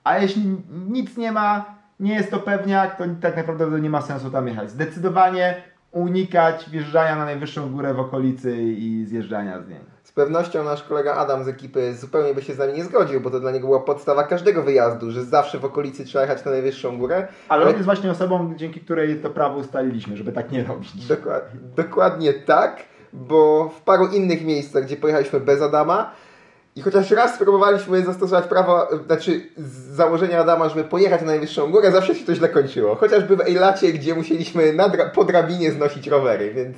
[0.03, 0.41] A jeśli
[0.89, 4.71] nic nie ma, nie jest to pewniak, to tak naprawdę nie ma sensu tam jechać.
[4.71, 5.55] Zdecydowanie
[5.91, 9.79] unikać wjeżdżania na najwyższą górę w okolicy i zjeżdżania z niej.
[10.03, 13.29] Z pewnością nasz kolega Adam z ekipy zupełnie by się z nami nie zgodził, bo
[13.29, 16.97] to dla niego była podstawa każdego wyjazdu, że zawsze w okolicy trzeba jechać na najwyższą
[16.97, 17.27] górę.
[17.49, 21.07] Ale on jest właśnie osobą, dzięki której to prawo ustaliliśmy, żeby tak nie robić.
[21.07, 22.83] Dokładnie, dokładnie tak,
[23.13, 26.11] bo w paru innych miejscach, gdzie pojechaliśmy bez Adama
[26.75, 29.41] i chociaż raz spróbowaliśmy zastosować prawo, znaczy
[29.91, 32.95] założenia Adama, żeby pojechać na najwyższą górę, zawsze się to źle kończyło.
[32.95, 36.77] Chociażby w Ejlacie, gdzie musieliśmy dra- po drabinie znosić rowery, więc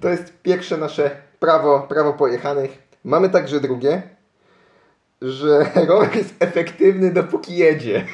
[0.00, 2.82] to jest pierwsze nasze prawo, prawo pojechanych.
[3.04, 4.02] Mamy także drugie,
[5.22, 8.04] że rower jest efektywny dopóki jedzie.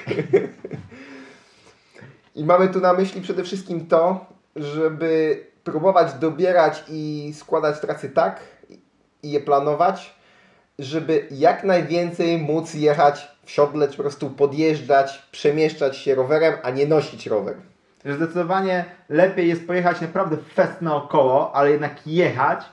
[2.34, 8.40] I mamy tu na myśli przede wszystkim to, żeby próbować dobierać i składać trasy tak
[9.22, 10.17] i je planować,
[10.78, 16.70] żeby jak najwięcej móc jechać w siodle, czy po prostu podjeżdżać, przemieszczać się rowerem, a
[16.70, 17.56] nie nosić rower.
[18.04, 22.64] Zdecydowanie lepiej jest pojechać naprawdę fest naokoło, ale jednak jechać,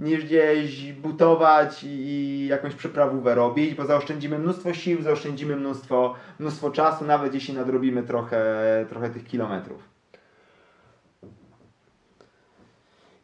[0.00, 7.04] niż gdzieś butować i jakąś przeprawówę robić, bo zaoszczędzimy mnóstwo sił, zaoszczędzimy mnóstwo, mnóstwo czasu,
[7.04, 8.44] nawet jeśli nadrobimy trochę,
[8.88, 9.97] trochę tych kilometrów.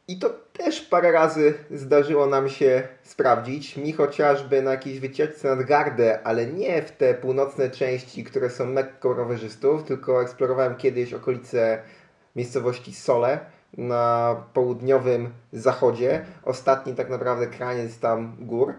[0.08, 3.76] I to też parę razy zdarzyło nam się sprawdzić.
[3.76, 8.66] Mi chociażby na jakiejś wycieczce nad Gardę, ale nie w te północne części, które są
[8.66, 11.82] mekką rowerzystów, tylko eksplorowałem kiedyś okolice
[12.36, 13.40] miejscowości Sole
[13.78, 16.24] na południowym zachodzie.
[16.44, 18.74] Ostatni tak naprawdę kraniec tam gór.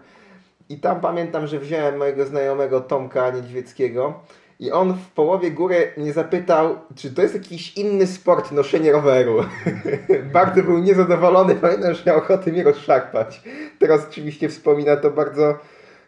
[0.68, 4.20] I tam pamiętam, że wziąłem mojego znajomego Tomka Niedźwieckiego
[4.60, 9.44] i on w połowie góry mnie zapytał, czy to jest jakiś inny sport noszenie roweru.
[10.32, 13.42] bardzo był niezadowolony, pamiętam, że miał ochotę mnie rozszarpać.
[13.78, 15.58] Teraz oczywiście wspomina to bardzo,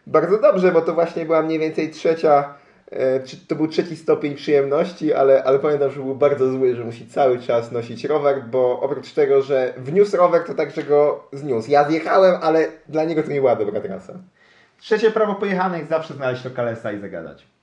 [0.07, 2.53] bardzo dobrze, bo to właśnie była mniej więcej trzecia,
[2.91, 7.07] e, to był trzeci stopień przyjemności, ale, ale pamiętam, że był bardzo zły, że musi
[7.07, 11.71] cały czas nosić rower, bo oprócz tego, że wniósł rower, to także go zniósł.
[11.71, 14.13] Ja zjechałem, ale dla niego to nie była dobra trasa.
[14.79, 17.58] Trzecie prawo pojechanych, zawsze znaleźć lokalesa i zagadać.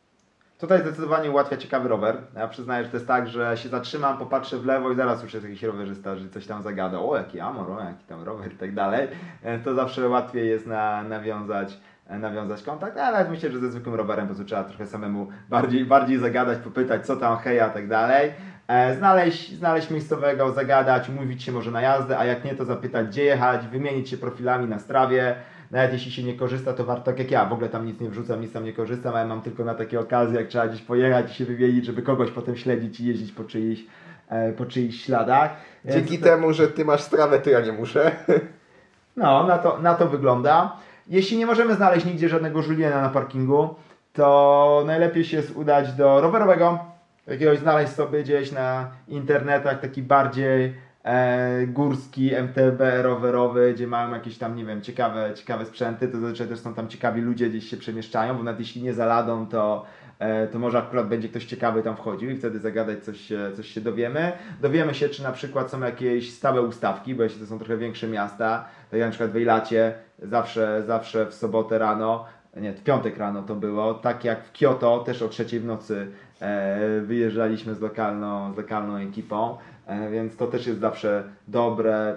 [0.58, 2.16] Tutaj zdecydowanie ułatwia ciekawy rower.
[2.36, 5.34] Ja przyznaję, że to jest tak, że się zatrzymam, popatrzę w lewo i zaraz już
[5.34, 6.98] jest jakiś rowerzysta, że coś tam zagada.
[7.00, 9.08] O, jaki amor, o, jaki tam rower i tak dalej.
[9.42, 13.94] E, To zawsze łatwiej jest na, nawiązać, e, nawiązać kontakt, ale myślę, że ze zwykłym
[13.94, 17.88] rowerem po prostu trzeba trochę samemu bardziej, bardziej zagadać, popytać, co tam heja i tak
[17.88, 18.32] dalej.
[18.68, 23.06] E, Znaleźć, znaleźć miejscowego, zagadać, umówić się może na jazdę, a jak nie, to zapytać,
[23.06, 25.34] gdzie jechać, wymienić się profilami na strawie.
[25.70, 27.44] Nawet jeśli się nie korzysta, to warto tak jak ja.
[27.44, 30.00] W ogóle tam nic nie wrzucam, nic tam nie korzystam, ale mam tylko na takie
[30.00, 33.44] okazje, jak trzeba gdzieś pojechać i się wymienić, żeby kogoś potem śledzić i jeździć po
[33.44, 33.82] czyichś,
[34.28, 35.56] e, po czyichś śladach.
[35.84, 38.12] Dzięki Więc- temu, że ty masz strawę, to ja nie muszę.
[39.16, 40.76] no, na to, na to wygląda.
[41.08, 43.74] Jeśli nie możemy znaleźć nigdzie żadnego Juliana na parkingu,
[44.12, 46.78] to najlepiej się udać do rowerowego,
[47.26, 50.74] jakiegoś znaleźć sobie gdzieś na internetach taki bardziej
[51.06, 56.48] e, górski, MTB rowerowy, gdzie mają jakieś tam, nie wiem, ciekawe, ciekawe sprzęty, to zazwyczaj
[56.48, 59.84] też są tam ciekawi ludzie, gdzieś się przemieszczają, bo nawet jeśli nie za ladą, to,
[60.18, 63.66] e, to może akurat będzie ktoś ciekawy tam wchodził i wtedy zagadać coś się, coś
[63.68, 64.32] się dowiemy.
[64.60, 68.08] Dowiemy się, czy na przykład są jakieś stałe ustawki, bo jeśli to są trochę większe
[68.08, 72.24] miasta, tak jak na przykład w Ejlacie, zawsze, zawsze w sobotę rano,
[72.60, 76.12] nie, w piątek rano to było, tak jak w Kyoto, też o trzeciej w nocy
[76.40, 82.16] e, wyjeżdżaliśmy z lokalną, z lokalną ekipą, e, więc to też jest zawsze dobre.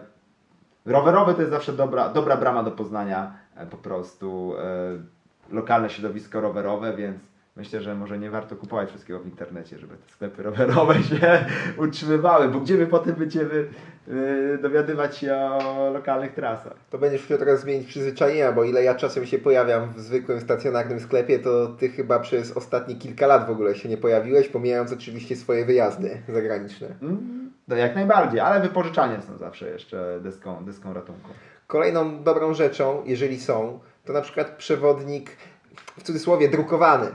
[0.86, 6.42] Rowerowy to jest zawsze dobra, dobra brama do poznania e, po prostu e, lokalne środowisko
[6.42, 11.04] rowerowe, więc myślę, że może nie warto kupować wszystkiego w internecie, żeby te sklepy rowerowe
[11.10, 11.46] się
[11.78, 13.68] utrzymywały, bo gdzie my potem będziemy
[14.08, 16.74] e, dowiadywać się o lokalnych trasach?
[16.90, 21.00] To będziesz musiał teraz zmienić przyzwyczajenia, bo ile ja czasem się pojawiam w zwykłym stacjonarnym
[21.00, 25.36] sklepie, to ty chyba przez ostatnie kilka lat w ogóle się nie pojawiłeś, pomijając oczywiście
[25.36, 26.88] swoje wyjazdy zagraniczne.
[27.02, 31.30] Mm, No jak najbardziej, ale wypożyczania są zawsze jeszcze deską, deską ratunku.
[31.68, 35.38] Kolejną dobrą rzeczą, jeżeli są, to na przykład przewodnik
[35.98, 37.08] w cudzysłowie drukowany.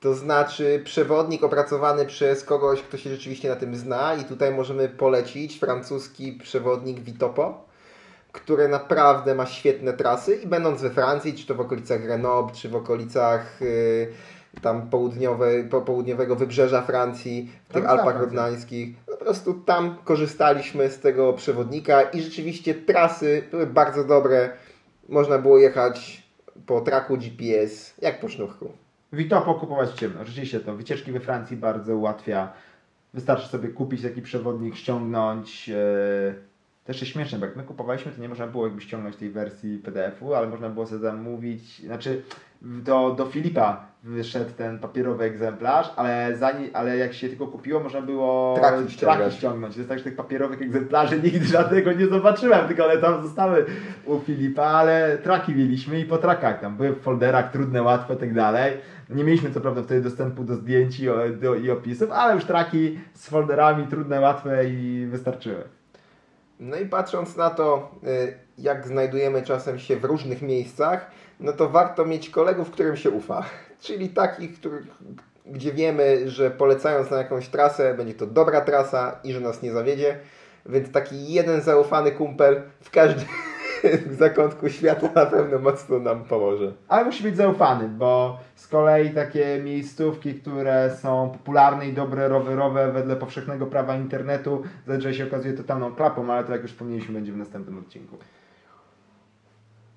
[0.00, 4.88] To znaczy przewodnik opracowany przez kogoś, kto się rzeczywiście na tym zna i tutaj możemy
[4.88, 7.64] polecić francuski przewodnik Vitopo,
[8.32, 12.68] który naprawdę ma świetne trasy i będąc we Francji, czy to w okolicach Grenoble, czy
[12.68, 14.12] w okolicach y,
[14.62, 18.20] tam południowe, po, południowego wybrzeża Francji, w tych Alpach.
[18.20, 24.50] Rodnańskich, po prostu tam korzystaliśmy z tego przewodnika i rzeczywiście trasy były bardzo dobre.
[25.08, 26.22] Można było jechać
[26.66, 28.72] po traku GPS, jak po sznurku.
[29.12, 30.24] Witopo kupować w ciemno.
[30.24, 32.52] Rzeczywiście to wycieczki we Francji bardzo ułatwia.
[33.14, 35.68] Wystarczy sobie kupić taki przewodnik, ściągnąć.
[35.68, 36.49] Yy,
[36.90, 39.78] też jest śmieszne, bo jak my kupowaliśmy, to nie można było jakby ściągnąć tej wersji
[39.78, 41.78] PDF-u, ale można było sobie zamówić.
[41.78, 42.22] Znaczy,
[42.62, 48.02] do, do Filipa wyszedł ten papierowy egzemplarz, ale, zanim, ale jak się tylko kupiło, można
[48.02, 49.34] było Traki ściągać.
[49.34, 49.74] ściągnąć.
[49.74, 53.66] To jest tak, że tych papierowych egzemplarzy nigdy żadnego nie zobaczyłem, tylko one tam zostały
[54.04, 58.16] u Filipa, ale traki mieliśmy i po trakach tam były w folderach trudne, łatwe i
[58.16, 58.72] tak dalej.
[59.10, 61.06] Nie mieliśmy co prawda wtedy dostępu do zdjęć i,
[61.40, 65.79] do, i opisów, ale już traki z folderami trudne, łatwe i wystarczyły.
[66.60, 71.68] No i patrząc na to, y, jak znajdujemy czasem się w różnych miejscach, no to
[71.68, 73.44] warto mieć kolegów, którym się ufa.
[73.80, 74.86] Czyli takich, których,
[75.46, 79.72] gdzie wiemy, że polecając na jakąś trasę, będzie to dobra trasa i że nas nie
[79.72, 80.18] zawiedzie.
[80.66, 83.28] Więc taki jeden zaufany kumpel w każdym
[84.10, 86.72] zakątku świata na pewno mocno nam pomoże.
[86.88, 92.92] Ale musi być zaufany, bo z kolei takie miejscówki, które są popularne i dobre rowerowe
[92.92, 97.32] wedle powszechnego prawa internetu, zazwyczaj się okazuje totalną klapą, ale to jak już wspomnieliśmy będzie
[97.32, 98.16] w następnym odcinku.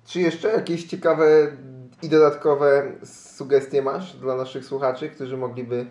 [0.06, 1.26] Czy jeszcze jakieś ciekawe
[2.02, 5.86] i dodatkowe sugestie masz dla naszych słuchaczy, którzy mogliby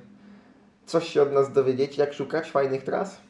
[0.86, 3.22] coś się od nas dowiedzieć, jak szukać fajnych tras?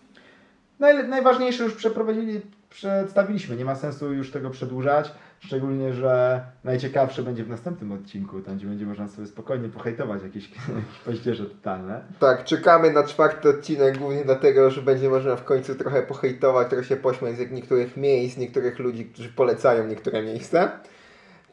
[0.79, 2.41] Naj, najważniejsze już przeprowadzili,
[2.73, 3.55] przedstawiliśmy.
[3.55, 5.11] Nie ma sensu już tego przedłużać.
[5.39, 10.49] Szczególnie, że najciekawsze będzie w następnym odcinku, tam gdzie będzie można sobie spokojnie pohejtować jakieś,
[10.51, 12.01] jakieś paździerze totalne.
[12.19, 16.83] Tak, czekamy na czwarty odcinek głównie dlatego, że będzie można w końcu trochę pohejtować, trochę
[16.83, 20.71] się pośmiać z niektórych miejsc, niektórych ludzi, którzy polecają niektóre miejsca.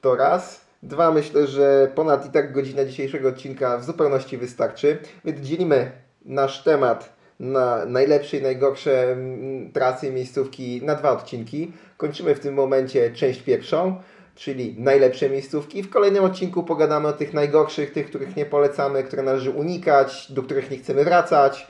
[0.00, 0.70] To raz.
[0.82, 5.92] Dwa, myślę, że ponad i tak godzina dzisiejszego odcinka w zupełności wystarczy, więc dzielimy
[6.24, 11.72] nasz temat na najlepsze i najgorsze mm, trasy i miejscówki na dwa odcinki.
[11.96, 13.96] Kończymy w tym momencie część pierwszą,
[14.34, 15.82] czyli najlepsze miejscówki.
[15.82, 20.42] W kolejnym odcinku pogadamy o tych najgorszych, tych, których nie polecamy, które należy unikać, do
[20.42, 21.66] których nie chcemy wracać.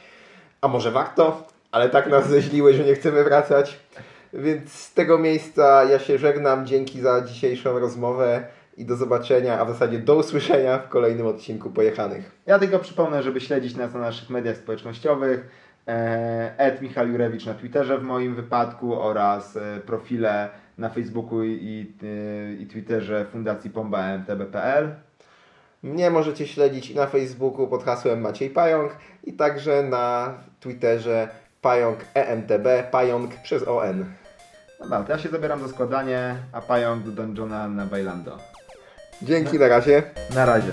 [0.60, 3.78] A może warto, ale tak nas zeźliły, że nie chcemy wracać.
[4.32, 6.66] Więc z tego miejsca ja się żegnam.
[6.66, 8.44] Dzięki za dzisiejszą rozmowę
[8.76, 12.30] i do zobaczenia, a w zasadzie do usłyszenia w kolejnym odcinku Pojechanych.
[12.46, 15.59] Ja tylko przypomnę, żeby śledzić nas na naszych mediach społecznościowych.
[15.88, 21.58] E, Ed Michał Jurewicz na Twitterze w moim wypadku oraz e, profile na Facebooku i,
[21.62, 21.94] i,
[22.62, 24.94] e, Twitterze Fundacji Pomba MTB.pl.
[25.82, 31.28] Mnie możecie śledzić i na Facebooku pod hasłem Maciej Pająk i także na Twitterze
[31.62, 34.04] Pająk EMTB, Pająk przez ON.
[34.80, 38.38] Dobra, to ja się zabieram za składanie, a pająk do dungeona na Bailando.
[39.22, 40.02] Dzięki, na razie.
[40.34, 40.72] Na razie.